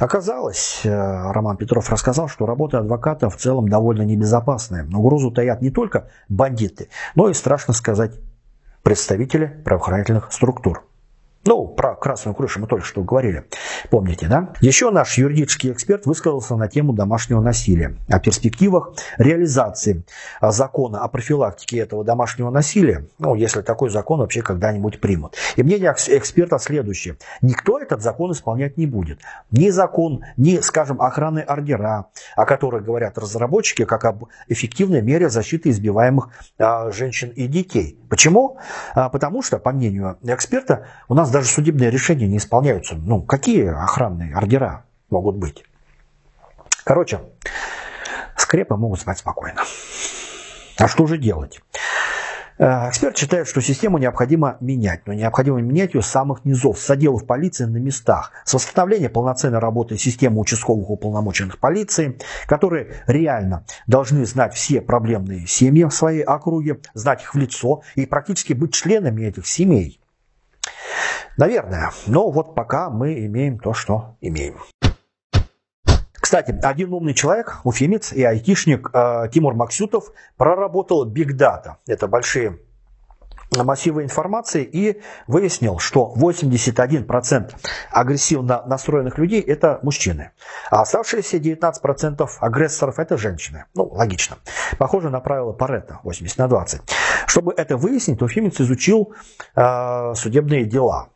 Оказалось, 0.00 0.80
э, 0.84 0.90
Роман 0.90 1.58
Петров 1.58 1.90
рассказал, 1.90 2.26
что 2.26 2.46
работа 2.46 2.78
адвоката 2.78 3.28
в 3.28 3.36
целом 3.36 3.68
довольно 3.68 4.00
небезопасная. 4.02 4.86
Угрозу 4.86 5.30
таят 5.30 5.60
не 5.60 5.70
только 5.70 6.08
бандиты, 6.30 6.88
но 7.14 7.28
и, 7.28 7.34
страшно 7.34 7.74
сказать, 7.74 8.12
представители 8.82 9.46
правоохранительных 9.62 10.32
структур. 10.32 10.89
Ну, 11.46 11.66
про 11.68 11.94
красную 11.94 12.34
крышу 12.34 12.60
мы 12.60 12.66
только 12.66 12.84
что 12.84 13.02
говорили. 13.02 13.44
Помните, 13.88 14.28
да? 14.28 14.52
Еще 14.60 14.90
наш 14.90 15.16
юридический 15.16 15.72
эксперт 15.72 16.04
высказался 16.04 16.54
на 16.56 16.68
тему 16.68 16.92
домашнего 16.92 17.40
насилия, 17.40 17.96
о 18.08 18.20
перспективах 18.20 18.92
реализации 19.16 20.04
закона 20.42 21.00
о 21.00 21.08
профилактике 21.08 21.78
этого 21.78 22.04
домашнего 22.04 22.50
насилия, 22.50 23.06
ну, 23.18 23.34
если 23.34 23.62
такой 23.62 23.88
закон 23.90 24.20
вообще 24.20 24.42
когда-нибудь 24.42 25.00
примут. 25.00 25.34
И 25.56 25.62
мнение 25.62 25.94
эксперта 26.08 26.58
следующее. 26.58 27.16
Никто 27.40 27.78
этот 27.78 28.02
закон 28.02 28.32
исполнять 28.32 28.76
не 28.76 28.86
будет. 28.86 29.20
Ни 29.50 29.70
закон, 29.70 30.22
ни, 30.36 30.58
скажем, 30.58 31.00
охранные 31.00 31.44
ордера, 31.44 32.06
о 32.36 32.44
которых 32.44 32.84
говорят 32.84 33.16
разработчики, 33.16 33.84
как 33.84 34.04
об 34.04 34.24
эффективной 34.48 35.02
мере 35.02 35.30
защиты 35.30 35.70
избиваемых 35.70 36.28
а, 36.58 36.90
женщин 36.90 37.30
и 37.30 37.46
детей. 37.46 37.99
Почему? 38.10 38.58
А, 38.92 39.08
потому 39.08 39.40
что, 39.40 39.58
по 39.60 39.70
мнению 39.70 40.18
эксперта, 40.24 40.88
у 41.08 41.14
нас 41.14 41.30
даже 41.30 41.48
судебные 41.48 41.90
решения 41.90 42.26
не 42.26 42.38
исполняются. 42.38 42.96
Ну, 42.96 43.22
какие 43.22 43.68
охранные 43.68 44.34
ордера 44.34 44.84
могут 45.10 45.36
быть? 45.36 45.64
Короче, 46.82 47.20
скрепы 48.36 48.74
могут 48.74 49.00
спать 49.00 49.18
спокойно. 49.18 49.62
А 50.76 50.88
что 50.88 51.06
же 51.06 51.18
делать? 51.18 51.60
Э, 52.60 52.90
эксперт 52.90 53.16
считает, 53.16 53.48
что 53.48 53.62
систему 53.62 53.96
необходимо 53.96 54.58
менять, 54.60 55.06
но 55.06 55.14
необходимо 55.14 55.62
менять 55.62 55.94
ее 55.94 56.02
с 56.02 56.06
самых 56.06 56.44
низов, 56.44 56.78
с 56.78 56.90
отделов 56.90 57.24
полиции 57.24 57.64
на 57.64 57.78
местах, 57.78 58.32
с 58.44 58.52
восстановления 58.52 59.08
полноценной 59.08 59.60
работы 59.60 59.96
системы 59.96 60.40
участковых 60.40 60.90
уполномоченных 60.90 61.58
полиции, 61.58 62.18
которые 62.46 63.02
реально 63.06 63.64
должны 63.86 64.26
знать 64.26 64.52
все 64.52 64.82
проблемные 64.82 65.46
семьи 65.46 65.84
в 65.84 65.90
своей 65.90 66.22
округе, 66.22 66.80
знать 66.92 67.22
их 67.22 67.34
в 67.34 67.38
лицо 67.38 67.80
и 67.94 68.04
практически 68.04 68.52
быть 68.52 68.74
членами 68.74 69.22
этих 69.22 69.46
семей. 69.46 69.98
Наверное, 71.38 71.92
но 72.06 72.30
вот 72.30 72.54
пока 72.54 72.90
мы 72.90 73.24
имеем 73.24 73.58
то, 73.58 73.72
что 73.72 74.16
имеем. 74.20 74.56
Кстати, 76.30 76.56
один 76.62 76.92
умный 76.92 77.12
человек, 77.12 77.58
уфимец 77.64 78.12
и 78.12 78.22
айтишник 78.22 78.90
э, 78.92 79.24
Тимур 79.32 79.54
Максютов 79.54 80.12
проработал 80.36 81.04
Big 81.04 81.36
Data. 81.36 81.78
Это 81.88 82.06
большие 82.06 82.60
массивы 83.50 84.04
информации 84.04 84.62
и 84.62 85.02
выяснил, 85.26 85.80
что 85.80 86.14
81% 86.16 87.52
агрессивно 87.90 88.62
настроенных 88.64 89.18
людей– 89.18 89.40
это 89.42 89.80
мужчины, 89.82 90.30
а 90.70 90.82
оставшиеся 90.82 91.38
19% 91.38 92.30
агрессоров– 92.38 92.98
это 93.00 93.18
женщины. 93.18 93.64
Ну, 93.74 93.86
логично. 93.86 94.36
Похоже 94.78 95.10
на 95.10 95.18
правило 95.18 95.52
Паретта 95.52 95.98
80 96.04 96.38
на 96.38 96.46
20. 96.46 96.80
Чтобы 97.26 97.54
это 97.56 97.76
выяснить, 97.76 98.22
Уфимец 98.22 98.60
изучил 98.60 99.14
э, 99.56 100.14
судебные 100.14 100.64
дела. 100.64 101.08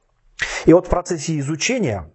И 0.65 0.73
вот 0.73 0.89
в 0.89 0.91
процессе 0.91 1.39
изучения 1.39 2.11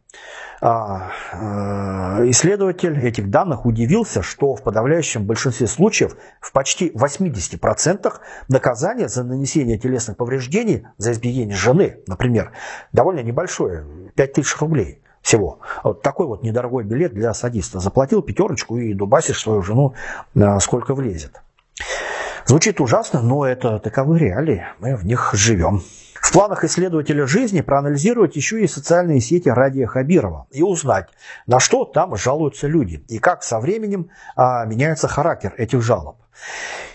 исследователь 0.61 3.05
этих 3.05 3.29
данных 3.29 3.65
удивился, 3.65 4.21
что 4.21 4.55
в 4.55 4.63
подавляющем 4.63 5.25
большинстве 5.25 5.67
случаев, 5.67 6.17
в 6.41 6.51
почти 6.51 6.89
80% 6.89 8.13
наказание 8.49 9.07
за 9.07 9.23
нанесение 9.23 9.77
телесных 9.77 10.17
повреждений, 10.17 10.85
за 10.97 11.13
избиение 11.13 11.55
жены, 11.55 11.99
например, 12.07 12.51
довольно 12.91 13.21
небольшое, 13.21 13.85
5000 14.15 14.59
рублей 14.59 15.01
всего. 15.21 15.59
Вот 15.83 16.01
такой 16.01 16.27
вот 16.27 16.43
недорогой 16.43 16.83
билет 16.83 17.13
для 17.13 17.33
садиста. 17.33 17.79
Заплатил 17.79 18.21
пятерочку 18.21 18.77
и 18.77 18.93
дубасишь 18.93 19.39
свою 19.39 19.61
жену 19.61 19.93
э, 20.35 20.59
сколько 20.59 20.93
влезет. 20.93 21.41
Звучит 22.45 22.81
ужасно, 22.81 23.21
но 23.21 23.45
это 23.45 23.79
таковы 23.79 24.17
реалии. 24.17 24.65
Мы 24.79 24.95
в 24.95 25.05
них 25.05 25.31
живем. 25.33 25.83
В 26.21 26.31
планах 26.31 26.63
исследователя 26.63 27.25
жизни 27.25 27.61
проанализировать 27.61 28.35
еще 28.35 28.61
и 28.61 28.67
социальные 28.67 29.21
сети 29.21 29.49
Радия 29.49 29.87
Хабирова 29.87 30.47
и 30.51 30.61
узнать, 30.61 31.09
на 31.47 31.59
что 31.59 31.85
там 31.85 32.15
жалуются 32.15 32.67
люди 32.67 33.03
и 33.07 33.19
как 33.19 33.43
со 33.43 33.59
временем 33.59 34.09
а, 34.35 34.65
меняется 34.65 35.07
характер 35.07 35.53
этих 35.57 35.81
жалоб. 35.81 36.17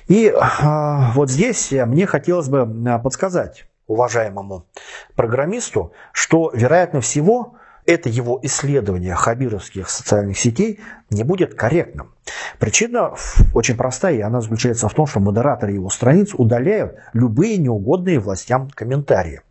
И 0.08 0.28
а, 0.28 1.12
вот 1.14 1.30
здесь 1.30 1.72
мне 1.72 2.06
хотелось 2.06 2.48
бы 2.48 2.68
а, 2.88 2.98
подсказать 2.98 3.66
уважаемому 3.86 4.66
программисту, 5.14 5.92
что, 6.12 6.50
вероятно 6.54 7.00
всего, 7.00 7.56
это 7.86 8.08
его 8.08 8.38
исследование 8.42 9.14
хабировских 9.14 9.88
социальных 9.90 10.38
сетей 10.38 10.80
не 11.10 11.22
будет 11.22 11.54
корректным. 11.54 12.12
Причина 12.58 13.14
очень 13.52 13.76
простая, 13.76 14.14
и 14.14 14.20
она 14.20 14.40
заключается 14.40 14.88
в 14.88 14.94
том, 14.94 15.06
что 15.06 15.20
модераторы 15.20 15.72
его 15.72 15.90
страниц 15.90 16.34
удаляют 16.34 16.96
любые 17.12 17.58
неугодные 17.58 18.18
властям 18.18 18.70
комментарии. 18.70 19.42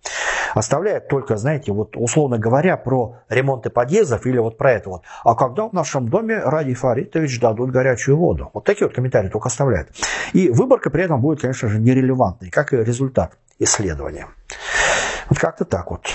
Оставляют 0.53 1.07
только, 1.07 1.35
знаете, 1.35 1.71
вот 1.71 1.95
условно 1.97 2.37
говоря, 2.37 2.77
про 2.77 3.17
ремонты 3.27 3.69
подъездов 3.69 4.25
или 4.25 4.37
вот 4.37 4.57
про 4.57 4.73
это 4.73 4.89
вот. 4.89 5.03
А 5.23 5.35
когда 5.35 5.67
в 5.67 5.73
нашем 5.73 6.09
доме 6.09 6.37
Ради 6.37 6.75
Фаритович 6.75 7.39
дадут 7.39 7.71
горячую 7.71 8.17
воду? 8.17 8.51
Вот 8.53 8.63
такие 8.63 8.87
вот 8.87 8.95
комментарии 8.95 9.29
только 9.29 9.47
оставляют. 9.47 9.89
И 10.33 10.49
выборка 10.49 10.89
при 10.91 11.03
этом 11.03 11.21
будет, 11.21 11.41
конечно 11.41 11.69
же, 11.69 11.79
нерелевантной, 11.79 12.51
как 12.51 12.73
и 12.73 12.77
результат 12.77 13.37
исследования. 13.57 14.27
Вот 15.29 15.39
как-то 15.39 15.65
так 15.65 15.89
вот. 15.89 16.05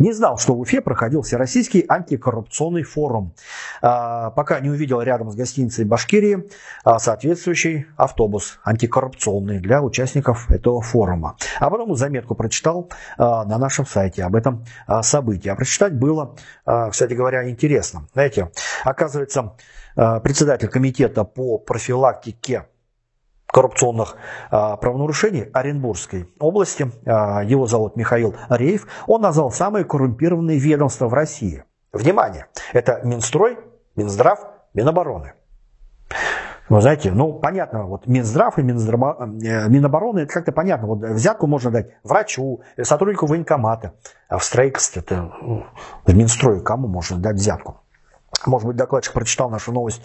Не 0.00 0.14
знал, 0.14 0.38
что 0.38 0.54
в 0.54 0.60
Уфе 0.60 0.80
проходил 0.80 1.20
Всероссийский 1.20 1.84
антикоррупционный 1.86 2.84
форум. 2.84 3.34
А, 3.82 4.30
пока 4.30 4.58
не 4.58 4.70
увидел 4.70 5.02
рядом 5.02 5.30
с 5.30 5.34
гостиницей 5.34 5.84
Башкирии 5.84 6.48
а, 6.84 6.98
соответствующий 6.98 7.84
автобус 7.98 8.60
антикоррупционный 8.64 9.60
для 9.60 9.82
участников 9.82 10.50
этого 10.50 10.80
форума. 10.80 11.36
А 11.58 11.68
потом 11.68 11.94
заметку 11.96 12.34
прочитал 12.34 12.90
а, 13.18 13.44
на 13.44 13.58
нашем 13.58 13.84
сайте 13.84 14.24
об 14.24 14.36
этом 14.36 14.64
событии. 15.02 15.50
А 15.50 15.54
прочитать 15.54 15.92
было, 15.92 16.34
кстати 16.64 17.12
говоря, 17.12 17.50
интересно. 17.50 18.06
Знаете, 18.14 18.50
оказывается, 18.84 19.52
председатель 19.94 20.68
комитета 20.68 21.24
по 21.24 21.58
профилактике 21.58 22.64
коррупционных 23.50 24.16
а, 24.50 24.76
правонарушений 24.76 25.42
Оренбургской 25.52 26.28
области. 26.38 26.90
А, 27.06 27.42
его 27.42 27.66
зовут 27.66 27.96
Михаил 27.96 28.34
Рейв. 28.48 28.86
Он 29.06 29.20
назвал 29.20 29.50
самые 29.50 29.84
коррумпированные 29.84 30.58
ведомства 30.58 31.08
в 31.08 31.14
России. 31.14 31.64
Внимание! 31.92 32.46
Это 32.72 33.00
Минстрой, 33.04 33.58
Минздрав, 33.96 34.40
Минобороны. 34.74 35.34
Вы 36.68 36.80
знаете, 36.80 37.10
ну 37.10 37.32
понятно, 37.32 37.86
вот 37.86 38.06
Минздрав 38.06 38.56
и 38.56 38.62
Минздрава, 38.62 39.16
э, 39.42 39.68
Минобороны, 39.68 40.20
это 40.20 40.32
как-то 40.32 40.52
понятно. 40.52 40.86
Вот 40.86 41.00
взятку 41.00 41.48
можно 41.48 41.72
дать 41.72 41.88
врачу, 42.04 42.60
сотруднику 42.80 43.26
военкомата. 43.26 43.94
А 44.28 44.38
в 44.38 44.44
строительстве, 44.44 45.02
это, 45.02 45.32
ну, 45.42 45.66
в 46.06 46.14
Минстрое 46.14 46.60
кому 46.60 46.86
можно 46.86 47.18
дать 47.18 47.36
взятку? 47.36 47.80
Может 48.46 48.66
быть, 48.66 48.76
докладчик 48.76 49.12
прочитал 49.12 49.50
нашу 49.50 49.72
новость 49.72 50.02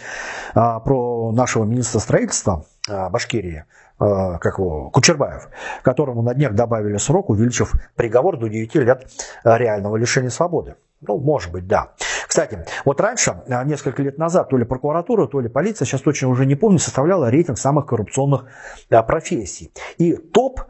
а, 0.54 0.80
про 0.80 1.32
нашего 1.32 1.64
министра 1.64 2.00
строительства 2.00 2.66
а, 2.90 3.10
Башкирии, 3.10 3.66
а, 3.98 4.38
как 4.40 4.58
его, 4.58 4.90
Кучербаев, 4.90 5.50
которому 5.84 6.22
на 6.22 6.34
днях 6.34 6.54
добавили 6.54 6.98
срок, 6.98 7.30
увеличив 7.30 7.74
приговор 7.96 8.38
до 8.38 8.48
9 8.48 8.76
лет 8.76 9.08
а, 9.44 9.58
реального 9.58 9.96
лишения 9.96 10.30
свободы. 10.30 10.76
Ну, 11.02 11.18
может 11.18 11.52
быть, 11.52 11.68
да. 11.68 11.92
Кстати, 12.28 12.66
вот 12.84 13.00
раньше, 13.00 13.44
а, 13.48 13.64
несколько 13.64 14.02
лет 14.02 14.18
назад, 14.18 14.50
то 14.50 14.58
ли 14.58 14.66
прокуратура, 14.66 15.28
то 15.28 15.40
ли 15.40 15.48
полиция, 15.48 15.86
сейчас 15.86 16.02
точно 16.02 16.30
уже 16.30 16.46
не 16.46 16.56
помню, 16.56 16.80
составляла 16.80 17.30
рейтинг 17.30 17.58
самых 17.58 17.86
коррупционных 17.86 18.46
а, 18.90 19.04
профессий. 19.04 19.72
И 19.98 20.16
топ 20.16 20.62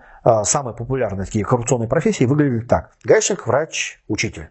самые 0.43 0.75
популярные 0.75 1.25
такие 1.25 1.45
коррупционные 1.45 1.87
профессии 1.87 2.25
выглядели 2.25 2.65
так. 2.65 2.91
Гаишник, 3.03 3.45
врач, 3.45 4.01
учитель. 4.07 4.49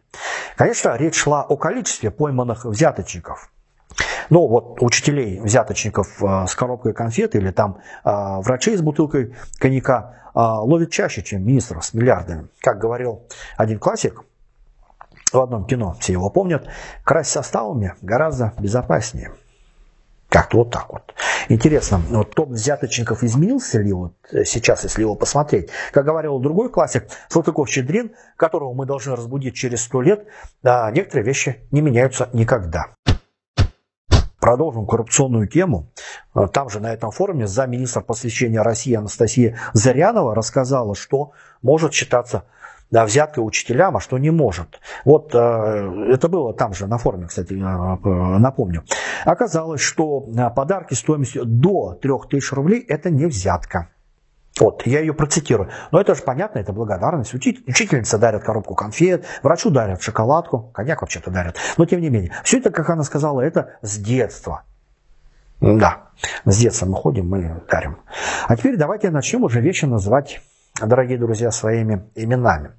Конечно, 0.56 0.96
речь 0.96 1.16
шла 1.16 1.42
о 1.42 1.56
количестве 1.56 2.10
пойманных 2.10 2.64
взяточников. 2.64 3.50
Ну, 4.30 4.46
вот 4.46 4.82
учителей, 4.82 5.40
взяточников 5.40 6.22
э, 6.22 6.46
с 6.46 6.54
коробкой 6.54 6.94
конфет 6.94 7.34
или 7.34 7.50
там 7.50 7.78
э, 8.04 8.10
врачей 8.40 8.76
с 8.76 8.80
бутылкой 8.80 9.34
коньяка 9.58 10.16
э, 10.34 10.38
ловят 10.40 10.90
чаще, 10.90 11.22
чем 11.22 11.46
министров 11.46 11.84
с 11.84 11.94
миллиардами. 11.94 12.48
Как 12.60 12.78
говорил 12.78 13.26
один 13.56 13.78
классик 13.78 14.24
в 15.32 15.40
одном 15.40 15.66
кино, 15.66 15.96
все 16.00 16.12
его 16.12 16.30
помнят, 16.30 16.66
красть 17.04 17.30
составами 17.30 17.94
гораздо 18.00 18.52
безопаснее. 18.58 19.32
Как-то 20.34 20.56
вот 20.56 20.70
так 20.72 20.92
вот. 20.92 21.14
Интересно, 21.48 22.02
вот 22.10 22.34
топ 22.34 22.48
взяточников 22.48 23.22
изменился 23.22 23.80
ли 23.80 23.92
вот 23.92 24.14
э, 24.32 24.42
сейчас, 24.44 24.82
если 24.82 25.02
его 25.02 25.14
посмотреть? 25.14 25.70
Как 25.92 26.04
говорил 26.04 26.40
другой 26.40 26.70
классик, 26.70 27.06
Салтыков-Щедрин, 27.28 28.16
которого 28.36 28.74
мы 28.74 28.84
должны 28.84 29.14
разбудить 29.14 29.54
через 29.54 29.84
сто 29.84 30.02
лет, 30.02 30.26
а 30.64 30.90
некоторые 30.90 31.24
вещи 31.24 31.68
не 31.70 31.82
меняются 31.82 32.30
никогда. 32.32 32.86
Продолжим 34.40 34.88
коррупционную 34.88 35.46
тему. 35.46 35.92
Э, 36.34 36.48
там 36.52 36.68
же 36.68 36.80
на 36.80 36.92
этом 36.92 37.12
форуме 37.12 37.46
замминистра 37.46 38.00
просвещения 38.00 38.60
России 38.60 38.94
Анастасия 38.94 39.56
Зарянова 39.72 40.34
рассказала, 40.34 40.96
что 40.96 41.30
может 41.62 41.94
считаться 41.94 42.42
да, 42.94 43.04
взяткой 43.04 43.44
учителям, 43.44 43.96
а 43.96 44.00
что 44.00 44.18
не 44.18 44.30
может. 44.30 44.80
Вот 45.04 45.34
э, 45.34 45.38
это 45.38 46.28
было 46.28 46.54
там 46.54 46.74
же 46.74 46.86
на 46.86 46.96
форуме, 46.96 47.26
кстати, 47.26 47.52
э, 47.52 48.38
напомню. 48.38 48.84
Оказалось, 49.24 49.80
что 49.80 50.28
э, 50.28 50.50
подарки 50.50 50.94
стоимостью 50.94 51.44
до 51.44 51.98
3000 52.00 52.54
рублей– 52.54 52.80
это 52.88 53.10
не 53.10 53.26
взятка. 53.26 53.88
Вот, 54.60 54.86
я 54.86 55.00
ее 55.00 55.12
процитирую. 55.12 55.70
Но 55.90 56.00
это 56.00 56.14
же 56.14 56.22
понятно, 56.22 56.60
это 56.60 56.72
благодарность. 56.72 57.34
Учительница 57.34 58.16
дарит 58.16 58.44
коробку 58.44 58.76
конфет, 58.76 59.24
врачу 59.42 59.70
дарят 59.70 60.00
шоколадку, 60.00 60.70
коньяк 60.72 61.00
вообще-то 61.00 61.32
дарят. 61.32 61.56
Но 61.76 61.86
тем 61.86 62.00
не 62.00 62.10
менее, 62.10 62.30
все 62.44 62.58
это, 62.58 62.70
как 62.70 62.88
она 62.90 63.02
сказала, 63.02 63.40
это 63.40 63.76
с 63.82 63.98
детства. 63.98 64.62
Да, 65.60 66.10
с 66.44 66.56
детства 66.56 66.86
мы 66.86 66.94
ходим, 66.94 67.28
мы 67.28 67.60
дарим. 67.68 67.96
А 68.46 68.56
теперь 68.56 68.76
давайте 68.76 69.10
начнем 69.10 69.42
уже 69.42 69.60
вещи 69.60 69.84
называть 69.84 70.40
дорогие 70.80 71.18
друзья, 71.18 71.50
своими 71.50 72.08
именами. 72.14 72.72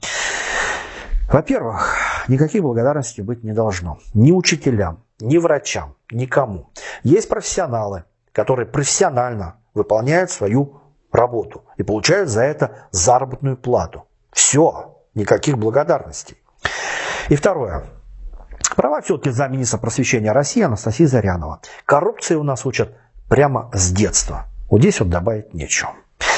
Во-первых, 1.32 1.96
никаких 2.28 2.62
благодарностей 2.62 3.24
быть 3.24 3.44
не 3.44 3.54
должно. 3.54 4.00
Ни 4.14 4.32
учителям, 4.32 5.04
ни 5.20 5.38
врачам, 5.38 5.96
никому. 6.12 6.70
Есть 7.04 7.30
профессионалы, 7.30 8.04
которые 8.32 8.68
профессионально 8.68 9.56
выполняют 9.74 10.30
свою 10.30 10.82
работу 11.12 11.64
и 11.78 11.84
получают 11.84 12.30
за 12.30 12.44
это 12.44 12.88
заработную 12.92 13.58
плату. 13.58 14.06
Все, 14.32 14.98
никаких 15.14 15.58
благодарностей. 15.58 16.38
И 17.30 17.36
второе. 17.36 17.86
Права 18.76 19.02
все-таки 19.02 19.30
замминистра 19.30 19.78
просвещения 19.78 20.32
России 20.32 20.62
Анастасия 20.62 21.08
Зарянова. 21.08 21.62
Коррупции 21.86 22.36
у 22.36 22.44
нас 22.44 22.66
учат 22.66 22.94
прямо 23.30 23.72
с 23.74 23.92
детства. 23.92 24.46
Вот 24.70 24.82
здесь 24.82 25.00
вот 25.00 25.10
добавить 25.10 25.54
нечего. 25.54 25.94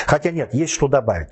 Хотя 0.07 0.31
нет, 0.31 0.53
есть 0.53 0.73
что 0.73 0.87
добавить. 0.87 1.27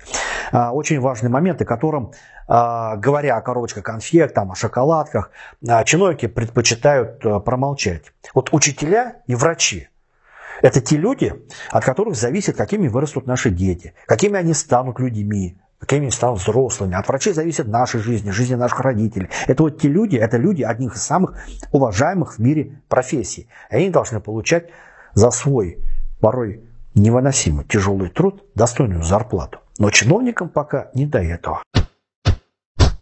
А, 0.52 0.72
очень 0.72 1.00
важный 1.00 1.30
момент, 1.30 1.62
о 1.62 1.64
котором, 1.64 2.12
а, 2.46 2.96
говоря 2.96 3.36
о 3.36 3.40
коробочках 3.40 3.82
конфет, 3.82 4.34
там, 4.34 4.52
о 4.52 4.54
шоколадках, 4.54 5.30
а, 5.66 5.82
чиновники 5.82 6.26
предпочитают 6.26 7.20
промолчать. 7.44 8.12
Вот 8.34 8.50
учителя 8.52 9.16
и 9.26 9.34
врачи– 9.34 9.88
это 10.62 10.82
те 10.82 10.96
люди, 10.96 11.34
от 11.70 11.84
которых 11.84 12.16
зависит, 12.16 12.56
какими 12.56 12.88
вырастут 12.88 13.26
наши 13.26 13.50
дети, 13.50 13.94
какими 14.06 14.38
они 14.38 14.52
станут 14.52 15.00
людьми, 15.00 15.58
какими 15.78 16.10
станут 16.10 16.40
взрослыми. 16.40 16.96
От 16.96 17.08
врачей 17.08 17.32
зависит 17.32 17.66
наша 17.68 17.98
жизнь, 17.98 18.30
жизнь 18.30 18.56
наших 18.56 18.80
родителей. 18.80 19.30
Это 19.46 19.62
вот 19.62 19.80
те 19.80 19.88
люди, 19.88 20.16
это 20.16 20.36
люди 20.36 20.62
одних 20.62 20.96
из 20.96 21.02
самых 21.02 21.38
уважаемых 21.72 22.34
в 22.34 22.38
мире 22.40 22.80
профессий. 22.88 23.48
И 23.70 23.76
они 23.76 23.88
должны 23.88 24.20
получать 24.20 24.68
за 25.14 25.30
свой 25.30 25.78
порой 26.20 26.62
невыносимо 26.96 27.62
тяжелый 27.64 28.08
труд, 28.08 28.42
достойную 28.54 29.04
зарплату. 29.04 29.60
Но 29.78 29.90
чиновникам 29.90 30.48
пока 30.48 30.90
не 30.94 31.06
до 31.06 31.18
этого. 31.18 31.62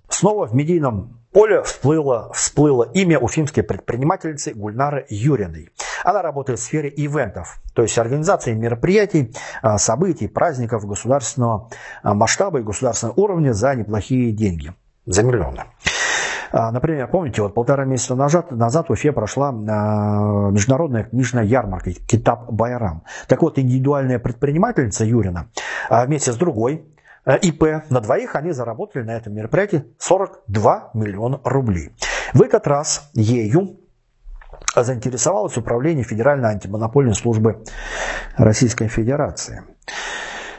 Снова 0.08 0.46
в 0.46 0.54
медийном 0.54 1.24
поле 1.32 1.62
всплыло, 1.62 2.32
всплыло 2.32 2.84
имя 2.94 3.18
уфимской 3.18 3.62
предпринимательницы 3.62 4.52
Гульнары 4.54 5.06
Юриной. 5.08 5.70
Она 6.04 6.22
работает 6.22 6.60
в 6.60 6.62
сфере 6.62 6.92
ивентов, 6.94 7.60
то 7.74 7.82
есть 7.82 7.98
организации 7.98 8.52
мероприятий, 8.52 9.34
а, 9.62 9.78
событий, 9.78 10.28
праздников 10.28 10.86
государственного 10.86 11.70
а, 12.02 12.14
масштаба 12.14 12.60
и 12.60 12.62
государственного 12.62 13.18
уровня 13.18 13.52
за 13.52 13.74
неплохие 13.74 14.32
деньги, 14.32 14.74
за 15.06 15.22
миллионы. 15.22 15.64
А, 16.56 16.70
например, 16.70 17.08
помните, 17.08 17.42
вот 17.42 17.52
полтора 17.52 17.84
месяца 17.84 18.14
назад, 18.14 18.52
назад 18.52 18.88
в 18.88 18.92
Уфе 18.92 19.10
прошла 19.10 19.48
а, 19.48 20.50
международная 20.52 21.02
книжная 21.02 21.42
ярмарка 21.42 21.90
Китаб 21.90 22.48
Байрам. 22.48 23.02
Так 23.26 23.42
вот, 23.42 23.58
индивидуальная 23.58 24.20
предпринимательница 24.20 25.04
Юрина 25.04 25.48
а, 25.90 26.06
вместе 26.06 26.30
с 26.32 26.36
другой 26.36 26.86
ИП, 27.42 27.90
на 27.90 28.00
двоих 28.00 28.36
они 28.36 28.52
заработали 28.52 29.02
на 29.02 29.16
этом 29.16 29.34
мероприятии 29.34 29.84
42 29.98 30.90
миллиона 30.94 31.40
рублей. 31.42 31.90
В 32.34 32.40
этот 32.40 32.68
раз 32.68 33.10
ею 33.14 33.80
заинтересовалось 34.76 35.56
управление 35.56 36.04
Федеральной 36.04 36.50
антимонопольной 36.50 37.14
службы 37.14 37.64
Российской 38.36 38.86
Федерации. 38.86 39.64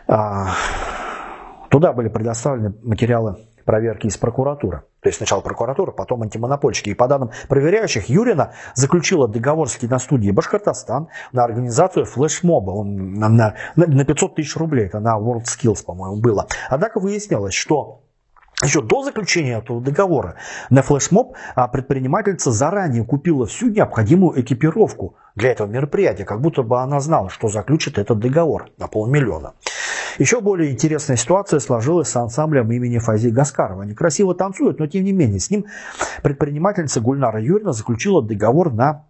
Туда 0.08 1.94
были 1.94 2.10
предоставлены 2.10 2.74
материалы 2.84 3.38
проверки 3.66 4.08
из 4.08 4.18
прокуратуры. 4.18 4.84
То 5.02 5.10
есть 5.10 5.18
сначала 5.18 5.42
прокуратура, 5.42 5.92
потом 5.92 6.24
антимонопольщики. 6.24 6.90
И 6.90 6.94
по 6.94 7.08
данным 7.08 7.32
проверяющих, 7.50 8.10
Юрина 8.10 8.54
заключила 8.74 9.28
договор 9.28 9.70
с 9.70 9.76
киностудией 9.76 10.32
«Башкортостан» 10.32 11.10
на 11.32 11.44
организацию 11.44 12.06
флешмоба. 12.06 12.72
Он 12.72 13.14
на, 13.14 13.30
на, 13.30 13.56
на 13.76 14.06
500 14.06 14.36
тысяч 14.36 14.56
рублей, 14.56 14.86
это 14.86 15.00
на 15.00 15.18
WorldSkills, 15.18 15.84
по-моему, 15.86 16.22
было. 16.22 16.48
Однако 16.70 17.00
выяснилось, 17.00 17.54
что 17.54 18.05
еще 18.64 18.82
до 18.82 19.04
заключения 19.04 19.58
этого 19.58 19.82
договора 19.82 20.36
на 20.70 20.82
флешмоб 20.82 21.36
а, 21.56 21.68
предпринимательница 21.68 22.52
заранее 22.52 23.04
купила 23.04 23.46
всю 23.46 23.70
необходимую 23.70 24.40
экипировку 24.40 25.16
для 25.36 25.52
этого 25.52 25.68
мероприятия, 25.68 26.24
как 26.24 26.40
будто 26.42 26.64
бы 26.64 26.82
она 26.82 27.02
знала, 27.02 27.30
что 27.30 27.50
заключит 27.50 27.98
этот 27.98 28.20
договор 28.20 28.70
на 28.78 28.88
полмиллиона. 28.88 29.54
Еще 30.18 30.40
более 30.40 30.72
интересная 30.72 31.18
ситуация 31.18 31.60
сложилась 31.60 32.08
с 32.08 32.16
ансамблем 32.16 32.72
имени 32.72 33.00
Фази 33.00 33.28
Гаскарова. 33.28 33.84
Они 33.84 33.94
красиво 33.94 34.34
танцуют, 34.34 34.80
но 34.80 34.88
тем 34.88 35.04
не 35.04 35.12
менее 35.12 35.42
с 35.42 35.50
ним 35.50 35.66
предпринимательница 36.24 37.02
Гульнара 37.02 37.42
Юрьевна 37.42 37.74
заключила 37.74 38.24
договор 38.24 38.72
на 38.72 39.04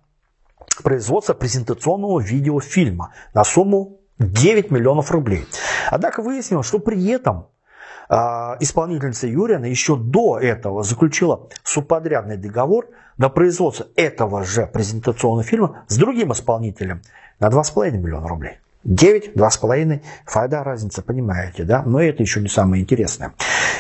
производство 0.84 1.36
презентационного 1.36 2.20
видеофильма 2.20 3.14
на 3.36 3.44
сумму 3.44 4.00
9 4.18 4.72
миллионов 4.72 5.12
рублей. 5.12 5.46
Однако 5.92 6.24
выяснилось, 6.24 6.66
что 6.66 6.80
при 6.80 7.06
этом 7.10 7.48
исполнительница 8.10 9.28
Юрьевна 9.28 9.68
еще 9.68 9.96
до 9.96 10.40
этого 10.40 10.84
заключила 10.84 11.48
субподрядный 11.64 12.38
договор 12.38 12.88
на 13.18 13.30
производство 13.30 13.88
этого 13.96 14.44
же 14.44 14.68
презентационного 14.68 15.44
фильма 15.44 15.84
с 15.88 15.98
другим 15.98 16.32
исполнителем 16.32 17.02
на 17.40 17.48
2,5 17.48 17.92
миллиона 17.92 18.28
рублей. 18.28 18.60
9, 18.84 19.36
2,5, 19.36 20.02
файда 20.26 20.64
разница, 20.64 21.02
понимаете, 21.02 21.64
да? 21.64 21.82
Но 21.84 22.00
это 22.00 22.22
еще 22.22 22.40
не 22.40 22.48
самое 22.48 22.84
интересное. 22.84 23.34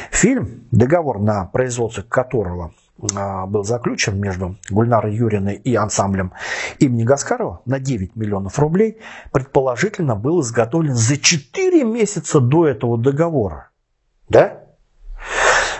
Фильм, 0.09 0.63
договор 0.71 1.19
на 1.19 1.45
производство 1.45 2.01
которого 2.01 2.73
а, 3.15 3.45
был 3.45 3.63
заключен 3.63 4.19
между 4.19 4.55
Гульнарой 4.69 5.13
Юриной 5.13 5.55
и 5.55 5.75
ансамблем 5.75 6.33
имени 6.79 7.03
Гаскарова 7.03 7.61
на 7.65 7.79
9 7.79 8.15
миллионов 8.15 8.57
рублей, 8.57 8.97
предположительно 9.31 10.15
был 10.15 10.41
изготовлен 10.41 10.95
за 10.95 11.17
4 11.17 11.83
месяца 11.83 12.39
до 12.39 12.67
этого 12.67 12.97
договора. 12.97 13.69
Да? 14.29 14.61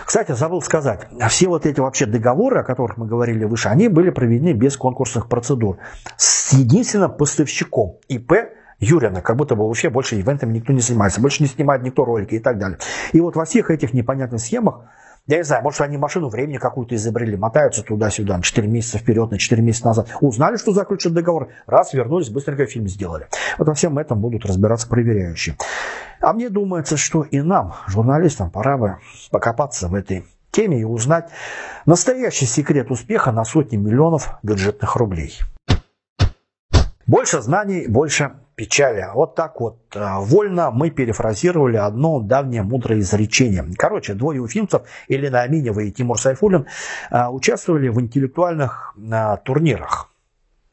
Кстати, 0.04 0.32
забыл 0.32 0.62
сказать, 0.62 1.08
все 1.28 1.48
вот 1.48 1.66
эти 1.66 1.80
вообще 1.80 2.06
договоры, 2.06 2.60
о 2.60 2.62
которых 2.62 2.96
мы 2.96 3.06
говорили 3.06 3.44
выше, 3.44 3.68
они 3.68 3.88
были 3.88 4.10
проведены 4.10 4.52
без 4.52 4.76
конкурсных 4.76 5.28
процедур. 5.28 5.78
С 6.16 6.52
единственным 6.52 7.16
поставщиком 7.16 7.98
ИП 8.08 8.32
Юрина, 8.78 9.20
как 9.20 9.36
будто 9.36 9.56
бы 9.56 9.66
вообще 9.66 9.90
больше 9.90 10.20
ивентами 10.20 10.52
никто 10.52 10.72
не 10.72 10.80
занимается, 10.80 11.20
больше 11.20 11.42
не 11.42 11.48
снимает 11.48 11.82
никто 11.82 12.04
ролики 12.04 12.34
и 12.34 12.38
так 12.38 12.58
далее. 12.58 12.78
И 13.12 13.20
вот 13.20 13.34
во 13.34 13.44
всех 13.44 13.70
этих 13.70 13.94
непонятных 13.94 14.40
схемах, 14.40 14.82
я 15.26 15.38
не 15.38 15.42
знаю, 15.42 15.62
может 15.62 15.80
они 15.80 15.96
машину 15.96 16.28
времени 16.28 16.58
какую-то 16.58 16.94
изобрели, 16.94 17.36
мотаются 17.36 17.82
туда-сюда, 17.82 18.36
на 18.36 18.42
4 18.42 18.68
месяца 18.68 18.98
вперед, 18.98 19.30
на 19.30 19.38
4 19.38 19.60
месяца 19.60 19.86
назад. 19.86 20.08
Узнали, 20.20 20.56
что 20.56 20.72
заключен 20.72 21.14
договор, 21.14 21.48
раз, 21.66 21.92
вернулись, 21.92 22.30
быстренько 22.30 22.66
фильм 22.66 22.86
сделали. 22.86 23.26
Вот 23.58 23.66
во 23.66 23.74
всем 23.74 23.98
этом 23.98 24.20
будут 24.20 24.46
разбираться 24.46 24.88
проверяющие. 24.88 25.56
А 26.20 26.32
мне 26.32 26.48
думается, 26.48 26.96
что 26.96 27.22
и 27.22 27.40
нам, 27.40 27.74
журналистам, 27.88 28.50
пора 28.50 28.78
бы 28.78 28.98
покопаться 29.30 29.88
в 29.88 29.94
этой 29.94 30.24
теме 30.52 30.80
и 30.80 30.84
узнать 30.84 31.28
настоящий 31.86 32.46
секрет 32.46 32.90
успеха 32.90 33.32
на 33.32 33.44
сотни 33.44 33.76
миллионов 33.76 34.38
бюджетных 34.42 34.94
рублей. 34.96 35.40
Больше 37.06 37.40
знаний, 37.42 37.86
больше 37.88 38.32
печали. 38.56 39.06
Вот 39.14 39.34
так 39.34 39.60
вот 39.60 39.76
э, 39.94 40.00
вольно 40.18 40.70
мы 40.70 40.90
перефразировали 40.90 41.76
одно 41.76 42.20
давнее 42.20 42.62
мудрое 42.62 43.00
изречение. 43.00 43.64
Короче, 43.76 44.14
двое 44.14 44.40
уфимцев, 44.40 44.82
Елена 45.08 45.42
Аминева 45.42 45.80
и 45.80 45.92
Тимур 45.92 46.18
Сайфулин, 46.18 46.66
э, 47.10 47.26
участвовали 47.28 47.88
в 47.88 48.00
интеллектуальных 48.00 48.94
э, 48.96 49.36
турнирах 49.44 50.10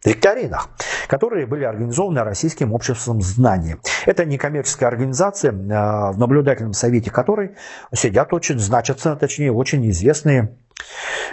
викторинах, 0.05 0.69
которые 1.07 1.45
были 1.45 1.63
организованы 1.63 2.23
Российским 2.23 2.73
обществом 2.73 3.21
знаний. 3.21 3.75
Это 4.05 4.25
некоммерческая 4.25 4.89
организация, 4.89 5.53
в 5.53 6.17
наблюдательном 6.17 6.73
совете 6.73 7.09
которой 7.09 7.55
сидят 7.93 8.33
очень, 8.33 8.59
значатся, 8.59 9.15
точнее, 9.15 9.53
очень 9.53 9.89
известные 9.91 10.57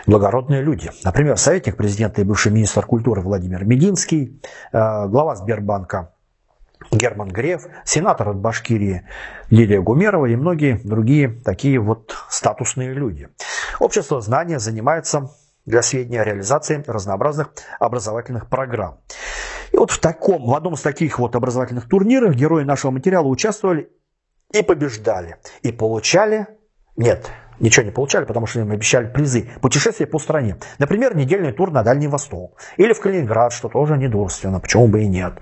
благородные 0.07 0.63
люди. 0.63 0.89
Например, 1.03 1.37
советник 1.37 1.77
президента 1.77 2.21
и 2.21 2.25
бывший 2.25 2.53
министр 2.53 2.87
культуры 2.87 3.23
Владимир 3.23 3.65
Мединский, 3.65 4.41
глава 4.73 5.35
Сбербанка 5.35 6.13
Герман 6.91 7.29
Греф, 7.29 7.67
сенатор 7.85 8.31
от 8.31 8.39
Башкирии 8.39 9.07
Лилия 9.51 9.81
Гумерова 9.81 10.27
и 10.27 10.37
многие 10.37 10.81
другие 10.83 11.29
такие 11.29 11.79
вот 11.79 12.17
статусные 12.29 12.93
люди. 12.93 13.29
Общество 13.79 14.21
знания 14.21 14.59
занимается 14.59 15.31
для 15.67 15.83
сведения 15.83 16.25
реализации 16.25 16.83
разнообразных 16.87 17.51
образовательных 17.79 18.49
программ. 18.49 18.99
И 19.73 19.77
вот 19.77 19.91
в, 19.91 20.01
таком, 20.01 20.47
в 20.47 20.55
одном 20.55 20.75
из 20.75 20.81
таких 20.81 21.19
вот 21.19 21.37
образовательных 21.37 21.89
турниров 21.89 22.35
герои 22.35 22.65
нашего 22.65 22.91
материала 22.91 23.27
участвовали 23.27 23.89
и 24.53 24.63
побеждали, 24.63 25.37
и 25.63 25.71
получали, 25.71 26.49
нет, 26.97 27.31
ничего 27.61 27.85
не 27.85 27.93
получали, 27.93 28.25
потому 28.25 28.47
что 28.47 28.61
им 28.61 28.73
обещали 28.73 29.07
призы. 29.07 29.49
Путешествия 29.61 30.07
по 30.07 30.19
стране. 30.19 30.57
Например, 30.79 31.15
недельный 31.15 31.53
тур 31.53 31.71
на 31.71 31.85
Дальний 31.85 32.09
Восток. 32.09 32.59
Или 32.77 32.93
в 32.93 33.01
Калининград, 33.01 33.53
что 33.53 33.69
тоже 33.69 33.97
недурственно, 33.97 34.59
почему 34.59 34.89
бы 34.89 35.03
и 35.03 35.07
нет. 35.07 35.35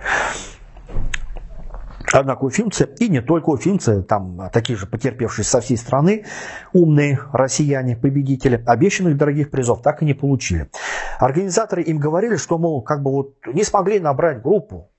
Однако 2.12 2.44
уфимцы, 2.44 2.88
и 2.98 3.08
не 3.08 3.20
только 3.20 3.50
уфимцы, 3.50 4.02
там 4.02 4.50
такие 4.52 4.78
же 4.78 4.86
потерпевшие 4.86 5.44
со 5.44 5.60
всей 5.60 5.76
страны, 5.76 6.24
умные 6.72 7.20
россияне, 7.32 7.96
победители, 7.96 8.62
обещанных 8.66 9.16
дорогих 9.16 9.50
призов 9.50 9.82
так 9.82 10.02
и 10.02 10.04
не 10.04 10.14
получили. 10.14 10.70
Организаторы 11.18 11.82
им 11.82 11.98
говорили, 11.98 12.36
что, 12.36 12.58
мол, 12.58 12.82
как 12.82 13.02
бы 13.02 13.10
вот 13.10 13.34
не 13.46 13.64
смогли 13.64 14.00
набрать 14.00 14.42
группу, 14.42 14.90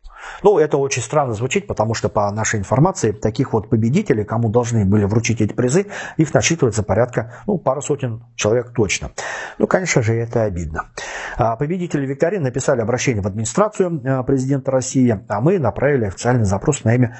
ну, 0.43 0.57
это 0.57 0.77
очень 0.77 1.01
странно 1.01 1.33
звучит, 1.33 1.67
потому 1.67 1.93
что 1.93 2.09
по 2.09 2.31
нашей 2.31 2.59
информации 2.59 3.11
таких 3.11 3.53
вот 3.53 3.69
победителей, 3.69 4.23
кому 4.23 4.49
должны 4.49 4.85
были 4.85 5.05
вручить 5.05 5.41
эти 5.41 5.53
призы, 5.53 5.87
их 6.17 6.33
насчитывается 6.33 6.83
порядка, 6.83 7.33
ну, 7.47 7.57
пару 7.57 7.81
сотен 7.81 8.23
человек 8.35 8.71
точно. 8.73 9.11
Ну, 9.57 9.67
конечно 9.67 10.01
же, 10.01 10.13
это 10.13 10.43
обидно. 10.43 10.91
А 11.37 11.55
победители 11.55 12.05
викторины 12.05 12.43
написали 12.45 12.81
обращение 12.81 13.21
в 13.21 13.27
администрацию 13.27 14.01
а, 14.05 14.23
президента 14.23 14.71
России, 14.71 15.19
а 15.27 15.41
мы 15.41 15.59
направили 15.59 16.05
официальный 16.05 16.45
запрос 16.45 16.83
на 16.83 16.95
имя 16.95 17.17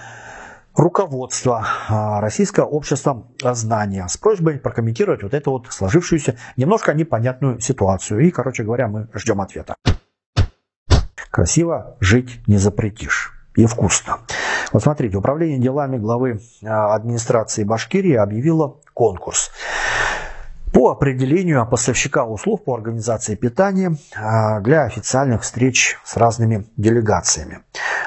руководства 0.75 1.65
а, 1.87 2.21
Российского 2.21 2.65
общества 2.65 3.27
знания 3.41 4.07
с 4.07 4.17
просьбой 4.17 4.59
прокомментировать 4.59 5.23
вот 5.23 5.33
эту 5.33 5.51
вот 5.51 5.67
сложившуюся 5.69 6.37
немножко 6.57 6.93
непонятную 6.93 7.59
ситуацию. 7.59 8.21
И, 8.21 8.31
короче 8.31 8.63
говоря, 8.63 8.87
мы 8.87 9.07
ждем 9.13 9.41
ответа. 9.41 9.75
Красиво 11.31 11.95
жить 11.99 12.41
не 12.47 12.57
запретишь. 12.57 13.33
И 13.55 13.65
вкусно. 13.65 14.19
Вот 14.71 14.83
смотрите, 14.83 15.17
управление 15.17 15.59
делами 15.59 15.97
главы 15.97 16.39
а, 16.63 16.95
администрации 16.95 17.63
Башкирии 17.63 18.15
объявило 18.15 18.77
конкурс 18.93 19.51
по 20.71 20.91
определению 20.91 21.67
поставщика 21.67 22.25
услуг 22.25 22.63
по 22.63 22.75
организации 22.75 23.35
питания 23.35 23.95
а, 24.15 24.59
для 24.59 24.83
официальных 24.83 25.41
встреч 25.41 25.97
с 26.03 26.15
разными 26.15 26.67
делегациями. 26.77 27.59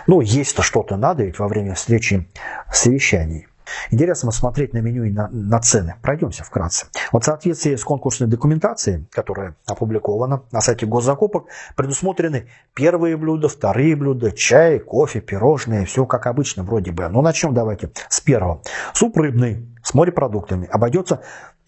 Ну, 0.06 0.20
есть-то 0.20 0.62
что-то 0.62 0.96
надо 0.96 1.24
ведь 1.24 1.38
во 1.38 1.48
время 1.48 1.74
встречи 1.74 2.28
совещаний. 2.72 3.46
Интересно 3.90 4.30
смотреть 4.30 4.72
на 4.72 4.78
меню 4.78 5.04
и 5.04 5.10
на, 5.10 5.28
на 5.28 5.60
цены. 5.60 5.96
Пройдемся 6.02 6.44
вкратце. 6.44 6.86
Вот 7.12 7.22
в 7.22 7.26
соответствии 7.26 7.76
с 7.76 7.84
конкурсной 7.84 8.28
документацией, 8.28 9.06
которая 9.10 9.56
опубликована 9.66 10.42
на 10.50 10.60
сайте 10.60 10.86
госзакупок, 10.86 11.46
предусмотрены 11.76 12.48
первые 12.74 13.16
блюда, 13.16 13.48
вторые 13.48 13.96
блюда, 13.96 14.32
чай, 14.32 14.78
кофе, 14.78 15.20
пирожные, 15.20 15.86
все 15.86 16.06
как 16.06 16.26
обычно 16.26 16.62
вроде 16.62 16.92
бы. 16.92 17.08
Ну, 17.08 17.22
начнем 17.22 17.54
давайте 17.54 17.90
с 18.08 18.20
первого. 18.20 18.62
Суп 18.94 19.16
рыбный 19.16 19.68
с 19.82 19.94
морепродуктами 19.94 20.68
обойдется 20.70 21.22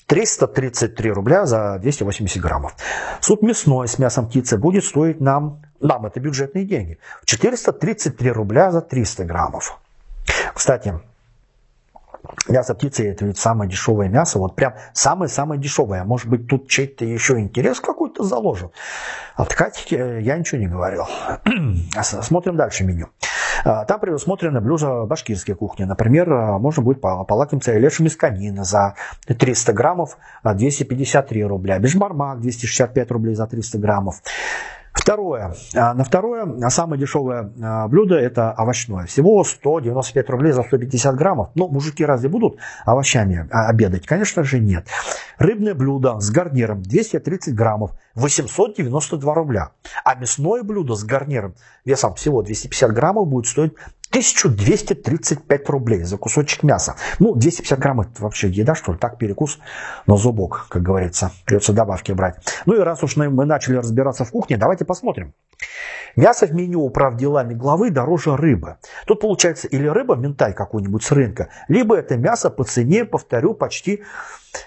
333 0.06 1.10
рубля 1.10 1.46
за 1.46 1.78
280 1.78 2.40
граммов. 2.40 2.76
Суп 3.20 3.42
мясной 3.42 3.88
с 3.88 3.98
мясом 3.98 4.28
птицы 4.28 4.58
будет 4.58 4.84
стоить 4.84 5.20
нам, 5.20 5.62
нам 5.80 6.06
это 6.06 6.20
бюджетные 6.20 6.64
деньги, 6.64 6.98
433 7.24 8.30
рубля 8.30 8.70
за 8.70 8.80
300 8.80 9.24
граммов. 9.24 9.78
Кстати, 10.54 11.00
Мясо 12.48 12.74
птицы 12.74 13.10
это 13.10 13.24
ведь 13.24 13.38
самое 13.38 13.70
дешевое 13.70 14.08
мясо, 14.08 14.38
вот 14.38 14.54
прям 14.54 14.74
самое-самое 14.92 15.60
дешевое. 15.60 16.04
Может 16.04 16.28
быть, 16.28 16.46
тут 16.48 16.68
чей-то 16.68 17.04
еще 17.04 17.38
интерес 17.38 17.80
какой-то 17.80 18.24
заложен. 18.24 18.70
От 19.34 19.54
Катики 19.54 19.94
я 19.94 20.38
ничего 20.38 20.60
не 20.60 20.66
говорил. 20.66 21.06
Смотрим 22.02 22.56
дальше 22.56 22.84
меню. 22.84 23.08
А, 23.64 23.84
там 23.84 24.00
предусмотрены 24.00 24.60
блюда 24.60 25.04
башкирской 25.04 25.54
кухни. 25.54 25.84
Например, 25.84 26.32
а, 26.32 26.58
можно 26.58 26.82
будет 26.82 27.00
полакомиться 27.00 27.76
лешим 27.76 28.06
из 28.06 28.16
конины 28.16 28.64
за 28.64 28.94
300 29.26 29.72
граммов 29.72 30.18
253 30.42 31.44
рубля. 31.44 31.78
Бешбармак 31.78 32.40
265 32.40 33.10
рублей 33.10 33.34
за 33.34 33.46
300 33.46 33.78
граммов. 33.78 34.22
Второе. 35.04 35.54
А, 35.74 35.92
на 35.92 36.02
второе, 36.02 36.70
самое 36.70 36.98
дешевое 36.98 37.52
а, 37.62 37.88
блюдо 37.88 38.16
это 38.16 38.54
овощное. 38.56 39.04
Всего 39.04 39.44
195 39.44 40.30
рублей 40.30 40.52
за 40.52 40.62
150 40.62 41.14
граммов. 41.14 41.50
Но 41.54 41.68
мужики 41.68 42.02
разве 42.02 42.30
будут 42.30 42.56
овощами 42.86 43.46
а, 43.50 43.68
обедать? 43.68 44.06
Конечно 44.06 44.44
же 44.44 44.60
нет. 44.60 44.86
Рыбное 45.36 45.74
блюдо 45.74 46.20
с 46.20 46.30
гарниром 46.30 46.80
230 46.80 47.54
граммов 47.54 47.90
892 48.14 49.34
рубля. 49.34 49.72
А 50.04 50.14
мясное 50.14 50.62
блюдо 50.62 50.94
с 50.94 51.04
гарниром 51.04 51.54
весом 51.84 52.14
всего 52.14 52.40
250 52.40 52.90
граммов 52.94 53.28
будет 53.28 53.46
стоить 53.46 53.74
1235 54.14 55.68
рублей 55.70 56.04
за 56.04 56.16
кусочек 56.16 56.62
мяса. 56.62 56.94
Ну, 57.18 57.34
250 57.34 57.78
грамм 57.80 58.02
это 58.02 58.22
вообще 58.22 58.48
еда, 58.48 58.76
что 58.76 58.92
ли? 58.92 58.98
Так, 58.98 59.18
перекус 59.18 59.58
на 60.06 60.16
зубок, 60.16 60.66
как 60.68 60.82
говорится. 60.82 61.32
Придется 61.44 61.72
добавки 61.72 62.12
брать. 62.12 62.36
Ну 62.64 62.76
и 62.76 62.78
раз 62.78 63.02
уж 63.02 63.16
мы 63.16 63.44
начали 63.44 63.74
разбираться 63.74 64.24
в 64.24 64.30
кухне, 64.30 64.56
давайте 64.56 64.84
посмотрим. 64.84 65.34
Мясо 66.14 66.46
в 66.46 66.54
меню 66.54 66.82
управ 66.82 67.16
делами 67.16 67.54
главы 67.54 67.90
дороже 67.90 68.36
рыбы. 68.36 68.76
Тут 69.04 69.20
получается 69.20 69.66
или 69.66 69.88
рыба, 69.88 70.14
ментай 70.14 70.52
какой-нибудь 70.52 71.02
с 71.02 71.10
рынка, 71.10 71.48
либо 71.66 71.96
это 71.96 72.16
мясо 72.16 72.50
по 72.50 72.62
цене, 72.62 73.04
повторю, 73.04 73.54
почти 73.54 74.04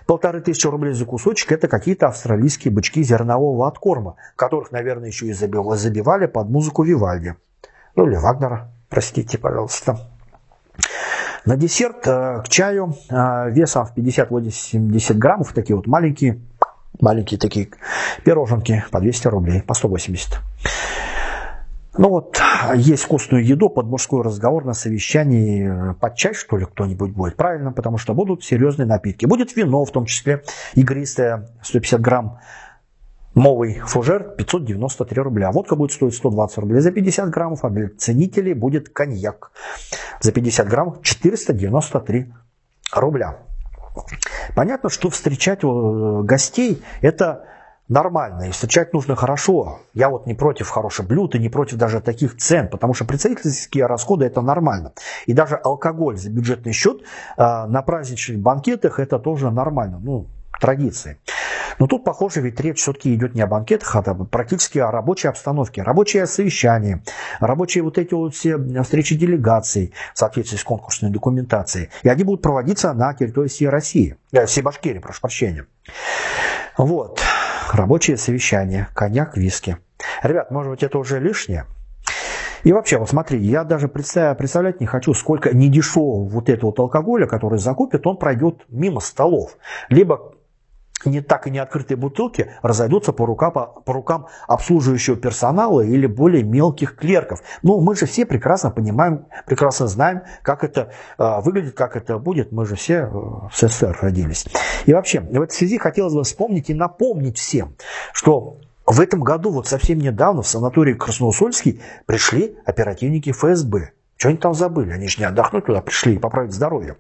полторы 0.06 0.42
тысячи 0.42 0.68
рублей 0.68 0.92
за 0.92 1.06
кусочек. 1.06 1.54
Это 1.54 1.70
какие-то 1.70 2.08
австралийские 2.08 2.74
бычки 2.74 3.02
зернового 3.02 3.66
откорма, 3.66 4.18
которых, 4.36 4.74
наверное, 4.74 5.08
еще 5.08 5.28
и 5.28 5.32
забивали 5.32 6.26
под 6.26 6.50
музыку 6.50 6.84
Вивальди. 6.84 7.36
Ну 7.96 8.08
или 8.08 8.18
Вагнера. 8.18 8.74
Простите, 8.90 9.38
пожалуйста. 9.38 10.00
На 11.46 11.56
десерт 11.56 12.06
э, 12.08 12.42
к 12.44 12.50
чаю 12.50 12.96
э, 13.10 13.52
весом 13.52 13.86
в 13.86 13.96
50-80 13.96 15.14
граммов, 15.14 15.54
такие 15.54 15.76
вот 15.76 15.88
маленькие, 15.88 16.42
маленькие 17.00 17.40
такие 17.40 17.70
пироженки 18.26 18.84
по 18.92 19.00
200 19.00 19.28
рублей, 19.28 19.62
по 19.62 19.74
180. 19.74 20.40
Ну 21.98 22.10
вот, 22.10 22.40
есть 22.76 23.04
вкусную 23.04 23.46
еду 23.46 23.70
под 23.70 23.88
мужской 23.88 24.24
разговор 24.24 24.66
на 24.66 24.74
совещании, 24.74 25.94
под 26.00 26.16
чай 26.16 26.34
что 26.34 26.58
ли 26.58 26.66
кто-нибудь 26.66 27.12
будет, 27.12 27.36
правильно, 27.36 27.72
потому 27.72 27.98
что 27.98 28.14
будут 28.14 28.44
серьезные 28.44 28.86
напитки. 28.86 29.26
Будет 29.26 29.56
вино, 29.56 29.84
в 29.84 29.92
том 29.92 30.06
числе 30.06 30.44
игристое, 30.76 31.50
150 31.64 32.00
грамм 32.00 32.40
Новый 33.36 33.80
фужер 33.80 34.36
593 34.38 35.22
рубля. 35.22 35.52
Водка 35.52 35.76
будет 35.76 35.92
стоить 35.92 36.16
120 36.16 36.58
рублей 36.58 36.82
за 36.82 36.92
50 36.92 37.30
граммов, 37.30 37.64
а 37.64 37.70
для 37.70 37.90
ценителей 37.90 38.54
будет 38.54 38.90
коньяк 38.90 39.52
за 40.22 40.32
50 40.32 40.68
граммов 40.68 41.02
493 41.04 42.34
рубля. 42.94 43.38
Понятно, 44.56 44.90
что 44.90 45.10
встречать 45.10 45.64
э, 45.64 46.22
гостей 46.24 46.82
это 47.02 47.46
нормально, 47.90 48.44
и 48.44 48.52
встречать 48.52 48.94
нужно 48.94 49.16
хорошо. 49.16 49.80
Я 49.94 50.10
вот 50.10 50.26
не 50.26 50.34
против 50.34 50.70
хороших 50.70 51.08
блюд 51.08 51.36
и 51.36 51.40
не 51.40 51.50
против 51.50 51.78
даже 51.78 52.02
таких 52.02 52.38
цен, 52.38 52.68
потому 52.70 52.94
что 52.94 53.06
представительские 53.06 53.86
расходы 53.86 54.26
это 54.26 54.42
нормально. 54.42 54.94
И 55.26 55.34
даже 55.34 55.56
алкоголь 55.56 56.18
за 56.18 56.30
бюджетный 56.30 56.74
счет 56.74 57.02
э, 57.02 57.66
на 57.66 57.82
праздничных 57.82 58.40
банкетах 58.40 59.00
это 59.00 59.20
тоже 59.20 59.52
нормально. 59.52 60.00
Ну, 60.02 60.28
традиции. 60.60 61.18
Но 61.80 61.88
тут, 61.88 62.04
похоже, 62.04 62.42
ведь 62.42 62.60
речь 62.60 62.80
все-таки 62.80 63.14
идет 63.14 63.36
не 63.36 63.42
о 63.42 63.48
банкетах, 63.48 63.96
а 63.96 64.02
практически 64.02 64.80
о 64.80 64.92
рабочей 64.92 65.28
обстановке. 65.28 65.84
Рабочее 65.84 66.26
совещание, 66.28 67.04
рабочие 67.40 67.84
вот 67.84 67.98
эти 67.98 68.14
вот 68.14 68.36
все 68.36 68.58
встречи 68.84 69.16
делегаций 69.16 69.94
в 70.14 70.20
соответствии 70.20 70.58
с 70.58 70.64
конкурсной 70.64 71.12
документацией. 71.12 71.90
И 72.04 72.10
они 72.10 72.24
будут 72.24 72.42
проводиться 72.42 72.94
на 72.94 73.14
территории 73.14 73.48
всей 73.50 73.70
России, 73.70 74.18
э, 74.32 74.46
всей 74.46 74.62
Башкирии, 74.62 75.00
прошу 75.00 75.22
прощения. 75.22 75.66
Вот, 76.78 77.22
рабочее 77.74 78.18
совещание, 78.18 78.88
коньяк, 78.94 79.36
виски. 79.38 79.78
Ребят, 80.22 80.52
может 80.52 80.72
быть, 80.72 80.84
это 80.84 80.98
уже 81.00 81.20
лишнее? 81.20 81.66
И 82.64 82.74
вообще, 82.74 82.98
вот 82.98 83.10
смотри, 83.10 83.40
я 83.40 83.64
даже 83.64 83.88
представлять, 83.88 84.82
не 84.82 84.88
хочу, 84.88 85.14
сколько 85.14 85.56
недешевого 85.56 86.28
вот 86.28 86.50
этого 86.50 86.74
алкоголя, 86.76 87.26
который 87.26 87.60
закупит, 87.60 88.06
он 88.06 88.18
пройдет 88.18 88.66
мимо 88.70 89.00
столов. 89.00 89.58
Либо 89.90 90.34
не 91.06 91.22
так 91.22 91.48
и 91.48 91.52
не 91.52 91.60
открытые 91.60 91.98
бутылки 91.98 92.52
разойдутся 92.62 93.14
по, 93.14 93.26
рука, 93.26 93.52
по, 93.52 93.68
по 93.68 93.94
рукам 93.94 94.28
обслуживающего 94.48 95.16
персонала 95.16 95.82
или 95.82 96.08
более 96.08 96.44
мелких 96.44 96.96
клерков. 96.96 97.42
Но 97.62 97.80
мы 97.80 97.96
же 97.96 98.06
все 98.06 98.26
прекрасно 98.26 98.72
понимаем, 98.72 99.26
прекрасно 99.46 99.88
знаем, 99.88 100.22
как 100.42 100.64
это 100.64 100.92
э, 101.18 101.42
выглядит, 101.42 101.76
как 101.76 101.96
это 101.96 102.18
будет. 102.18 102.52
Мы 102.52 102.66
же 102.66 102.76
все 102.76 102.94
э, 102.94 103.10
в 103.10 103.52
СССР 103.54 103.98
родились. 104.02 104.46
И 104.86 104.94
вообще, 104.94 105.20
в 105.20 105.42
этой 105.42 105.54
связи 105.54 105.78
хотелось 105.78 106.14
бы 106.14 106.24
вспомнить 106.24 106.70
и 106.70 106.74
напомнить 106.74 107.38
всем, 107.38 107.76
что 108.14 108.58
в 108.86 109.02
этом 109.02 109.22
году, 109.22 109.52
вот 109.52 109.68
совсем 109.68 110.00
недавно, 110.00 110.42
в 110.42 110.48
санаторий 110.48 110.96
Красноусольский 110.96 111.82
пришли 112.06 112.58
оперативники 112.66 113.32
ФСБ. 113.32 113.92
Что 114.16 114.30
они 114.30 114.38
там 114.38 114.56
забыли? 114.56 114.92
Они 114.92 115.08
же 115.08 115.20
не 115.20 115.26
отдохнуть 115.26 115.66
туда 115.66 115.82
пришли 115.82 116.16
и 116.16 116.18
поправить 116.18 116.52
здоровье. 116.52 116.98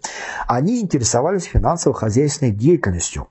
Они 0.47 0.81
интересовались 0.81 1.45
финансово-хозяйственной 1.45 2.51
деятельностью 2.51 3.27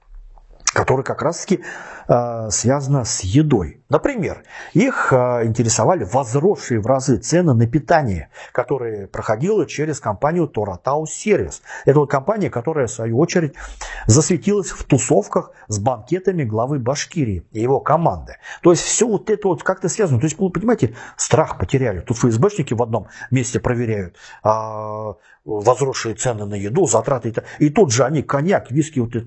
которая 0.77 1.05
как 1.05 1.23
раз-таки 1.23 1.63
э, 2.07 2.51
связана 2.51 3.07
с 3.07 3.21
едой. 3.23 3.81
Например, 3.89 4.43
их 4.75 5.11
э, 5.11 5.47
интересовали 5.47 6.05
возросшие 6.05 6.81
в 6.81 6.87
разы 6.87 7.17
цены 7.17 7.55
на 7.55 7.67
питание, 7.67 8.29
которые 8.53 9.07
проходила 9.07 9.65
через 9.65 10.01
компанию 10.01 10.47
Торатау 10.47 11.07
Сервис. 11.07 11.63
Это 11.87 12.01
вот 12.01 12.11
компания, 12.11 12.51
которая, 12.51 12.89
в 12.89 12.91
свою 12.91 13.19
очередь, 13.19 13.55
засветилась 14.07 14.69
в 14.69 14.85
тусовках 14.85 15.53
с 15.69 15.79
банкетами 15.79 16.45
главы 16.45 16.79
Башкирии 16.79 17.47
и 17.53 17.61
его 17.63 17.81
команды. 17.81 18.37
То 18.61 18.71
есть 18.71 18.83
все 18.83 19.09
вот 19.09 19.31
это 19.31 19.49
вот 19.49 19.63
как-то 19.63 19.89
связано. 19.89 20.21
То 20.21 20.27
есть, 20.27 20.37
понимаете, 20.37 20.95
страх 21.17 21.57
потеряли. 21.57 22.01
Тут 22.01 22.19
ФСБшники 22.19 22.75
в 22.75 22.83
одном 22.83 23.07
месте 23.31 23.61
проверяют 23.61 24.17
э, 24.45 24.49
возросшие 25.47 26.17
цены 26.17 26.45
на 26.45 26.55
еду, 26.55 26.87
затраты. 26.87 27.33
И 27.61 27.71
тут 27.71 27.93
же 27.93 28.05
они 28.05 28.23
коньяк, 28.23 28.71
виски, 28.71 28.99
вот 28.99 29.17
это 29.17 29.27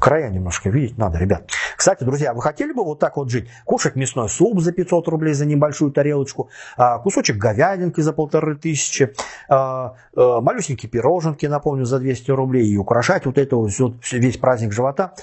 края 0.00 0.30
немножко 0.30 0.70
видеть 0.70 0.98
надо, 0.98 1.18
ребят. 1.18 1.50
Кстати, 1.76 2.02
друзья, 2.04 2.32
вы 2.34 2.42
хотели 2.42 2.72
бы 2.72 2.82
вот 2.84 2.98
так 2.98 3.16
вот 3.16 3.30
жить? 3.30 3.48
Кушать 3.64 3.96
мясной 3.96 4.28
суп 4.28 4.60
за 4.60 4.72
500 4.72 5.08
рублей 5.08 5.34
за 5.34 5.46
небольшую 5.46 5.92
тарелочку, 5.92 6.48
а, 6.76 6.98
кусочек 6.98 7.36
говядинки 7.36 8.00
за 8.00 8.12
полторы 8.12 8.56
тысячи, 8.56 9.14
а, 9.48 9.94
а, 10.16 10.40
малюсенькие 10.40 10.90
пироженки, 10.90 11.46
напомню, 11.46 11.84
за 11.84 11.98
200 11.98 12.30
рублей 12.30 12.66
и 12.66 12.76
украшать 12.76 13.26
вот 13.26 13.38
это 13.38 13.56
вот 13.56 13.70
весь 14.12 14.38
праздник 14.38 14.72
живота 14.72 15.14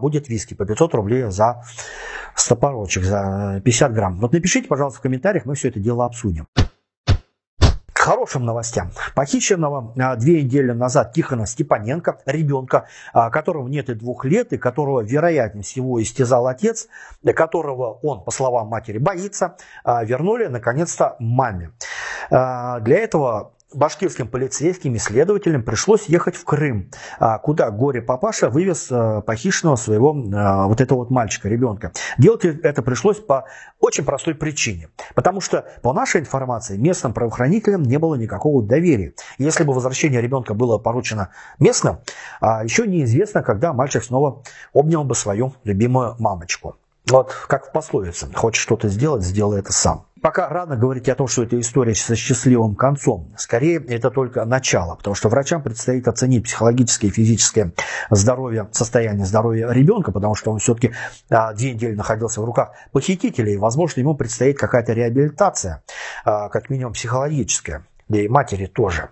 будет 0.00 0.28
виски 0.28 0.54
по 0.54 0.64
500 0.64 0.94
рублей 0.94 1.30
за 1.30 1.62
стопорочек, 2.34 3.04
за 3.04 3.60
50 3.64 3.92
грамм. 3.92 4.18
Вот 4.18 4.32
напишите, 4.32 4.66
пожалуйста, 4.68 5.00
в 5.00 5.02
комментариях, 5.02 5.44
мы 5.44 5.54
все 5.54 5.68
это 5.68 5.80
дело 5.80 6.06
обсудим 6.06 6.46
хорошим 8.02 8.44
новостям. 8.44 8.90
Похищенного 9.14 9.94
а, 9.96 10.16
две 10.16 10.42
недели 10.42 10.72
назад 10.72 11.12
Тихона 11.12 11.46
Степаненко, 11.46 12.18
ребенка, 12.26 12.88
а, 13.12 13.30
которого 13.30 13.68
нет 13.68 13.88
и 13.90 13.94
двух 13.94 14.24
лет, 14.24 14.52
и 14.52 14.58
которого, 14.58 15.02
вероятнее 15.02 15.62
всего, 15.62 16.02
истязал 16.02 16.48
отец, 16.48 16.88
которого 17.24 18.00
он, 18.02 18.24
по 18.24 18.32
словам 18.32 18.68
матери, 18.68 18.98
боится, 18.98 19.56
а, 19.84 20.04
вернули 20.04 20.46
наконец-то 20.46 21.16
маме. 21.20 21.70
Для 22.30 22.98
этого 22.98 23.52
башкирским 23.74 24.28
полицейским 24.28 24.94
и 24.94 24.98
следователям 24.98 25.62
пришлось 25.62 26.06
ехать 26.06 26.36
в 26.36 26.44
Крым, 26.44 26.90
а, 27.18 27.38
куда 27.38 27.70
горе-папаша 27.70 28.48
вывез 28.48 28.88
а, 28.90 29.20
похищенного 29.20 29.76
своего 29.76 30.16
а, 30.34 30.66
вот 30.66 30.80
этого 30.80 30.98
вот 30.98 31.10
мальчика, 31.10 31.48
ребенка. 31.48 31.92
Делать 32.18 32.44
это 32.44 32.82
пришлось 32.82 33.18
по 33.18 33.46
очень 33.80 34.04
простой 34.04 34.34
причине. 34.34 34.88
Потому 35.14 35.40
что, 35.40 35.66
по 35.82 35.92
нашей 35.92 36.20
информации, 36.20 36.76
местным 36.76 37.12
правоохранителям 37.12 37.82
не 37.82 37.98
было 37.98 38.14
никакого 38.14 38.62
доверия. 38.62 39.14
Если 39.38 39.64
бы 39.64 39.72
возвращение 39.72 40.20
ребенка 40.20 40.54
было 40.54 40.78
поручено 40.78 41.30
местным, 41.58 41.98
еще 42.40 42.86
неизвестно, 42.86 43.42
когда 43.42 43.72
мальчик 43.72 44.04
снова 44.04 44.42
обнял 44.72 45.04
бы 45.04 45.14
свою 45.14 45.54
любимую 45.64 46.16
мамочку. 46.18 46.76
Вот 47.08 47.34
как 47.48 47.66
в 47.66 47.72
пословице, 47.72 48.28
хочешь 48.32 48.62
что-то 48.62 48.88
сделать, 48.88 49.22
сделай 49.22 49.58
это 49.58 49.72
сам. 49.72 50.06
Пока 50.22 50.48
рано 50.48 50.76
говорить 50.76 51.08
о 51.08 51.16
том, 51.16 51.26
что 51.26 51.42
эта 51.42 51.58
история 51.58 51.96
со 51.96 52.14
счастливым 52.14 52.76
концом. 52.76 53.32
Скорее, 53.36 53.84
это 53.84 54.08
только 54.12 54.44
начало, 54.44 54.94
потому 54.94 55.16
что 55.16 55.28
врачам 55.28 55.62
предстоит 55.62 56.06
оценить 56.06 56.44
психологическое 56.44 57.08
и 57.08 57.10
физическое 57.10 57.72
здоровье, 58.08 58.68
состояние 58.70 59.26
здоровья 59.26 59.68
ребенка, 59.72 60.12
потому 60.12 60.36
что 60.36 60.52
он 60.52 60.60
все-таки 60.60 60.92
а, 61.28 61.52
две 61.54 61.74
недели 61.74 61.96
находился 61.96 62.40
в 62.40 62.44
руках 62.44 62.70
похитителей, 62.92 63.54
и, 63.54 63.58
возможно, 63.58 63.98
ему 63.98 64.14
предстоит 64.14 64.56
какая-то 64.56 64.92
реабилитация, 64.92 65.82
а, 66.24 66.48
как 66.50 66.70
минимум 66.70 66.92
психологическая, 66.92 67.84
да 68.08 68.20
и 68.20 68.28
матери 68.28 68.66
тоже. 68.66 69.08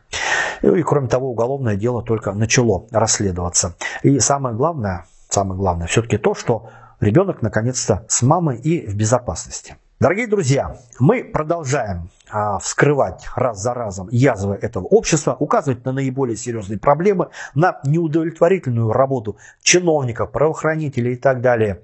Ну 0.62 0.76
и 0.76 0.82
кроме 0.84 1.08
того, 1.08 1.32
уголовное 1.32 1.74
дело 1.74 2.04
только 2.04 2.32
начало 2.32 2.86
расследоваться. 2.92 3.74
И 4.04 4.20
самое 4.20 4.54
главное, 4.54 5.06
самое 5.28 5.58
главное 5.58 5.88
все-таки 5.88 6.18
то, 6.18 6.34
что 6.36 6.70
ребенок 7.00 7.42
наконец-то 7.42 8.04
с 8.08 8.22
мамой 8.22 8.58
и 8.58 8.86
в 8.86 8.94
безопасности. 8.94 9.76
Дорогие 9.98 10.26
друзья, 10.26 10.78
мы 10.98 11.22
продолжаем 11.22 12.08
а, 12.30 12.58
вскрывать 12.58 13.26
раз 13.36 13.60
за 13.60 13.74
разом 13.74 14.08
язвы 14.10 14.54
этого 14.54 14.84
общества, 14.84 15.36
указывать 15.38 15.84
на 15.84 15.92
наиболее 15.92 16.36
серьезные 16.36 16.78
проблемы, 16.78 17.28
на 17.54 17.80
неудовлетворительную 17.84 18.92
работу 18.92 19.36
чиновников, 19.62 20.32
правоохранителей 20.32 21.12
и 21.12 21.16
так 21.16 21.42
далее. 21.42 21.82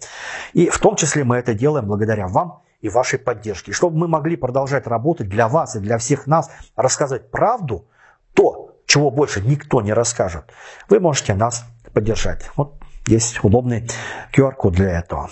И 0.54 0.70
в 0.70 0.78
том 0.78 0.96
числе 0.96 1.24
мы 1.24 1.36
это 1.36 1.52
делаем 1.52 1.86
благодаря 1.86 2.26
вам 2.26 2.62
и 2.80 2.88
вашей 2.88 3.18
поддержке. 3.18 3.72
чтобы 3.72 3.98
мы 3.98 4.08
могли 4.08 4.36
продолжать 4.36 4.86
работать 4.86 5.28
для 5.28 5.48
вас 5.48 5.76
и 5.76 5.80
для 5.80 5.98
всех 5.98 6.26
нас, 6.26 6.50
рассказать 6.74 7.30
правду, 7.30 7.86
то, 8.32 8.76
чего 8.86 9.10
больше 9.10 9.42
никто 9.42 9.82
не 9.82 9.92
расскажет, 9.92 10.44
вы 10.88 11.00
можете 11.00 11.34
нас 11.34 11.66
поддержать. 11.92 12.50
Вот 12.56 12.80
есть 13.06 13.42
удобный 13.44 13.88
QR-код 14.32 14.74
для 14.74 14.98
этого. 14.98 15.30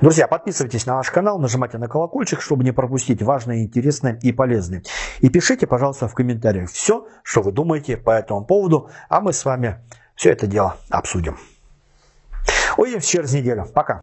Друзья, 0.00 0.28
подписывайтесь 0.28 0.86
на 0.86 0.96
наш 0.96 1.10
канал, 1.10 1.38
нажимайте 1.38 1.78
на 1.78 1.88
колокольчик, 1.88 2.40
чтобы 2.40 2.64
не 2.64 2.72
пропустить 2.72 3.22
важное, 3.22 3.62
интересное 3.62 4.18
и 4.22 4.32
полезное. 4.32 4.82
И 5.20 5.28
пишите, 5.28 5.66
пожалуйста, 5.66 6.08
в 6.08 6.14
комментариях 6.14 6.70
все, 6.70 7.06
что 7.22 7.42
вы 7.42 7.52
думаете 7.52 7.96
по 7.96 8.10
этому 8.10 8.44
поводу, 8.44 8.90
а 9.08 9.20
мы 9.20 9.32
с 9.32 9.44
вами 9.44 9.78
все 10.14 10.30
это 10.30 10.46
дело 10.46 10.76
обсудим. 10.90 11.38
Увидимся 12.76 13.08
через 13.08 13.32
неделю. 13.32 13.66
Пока. 13.72 14.02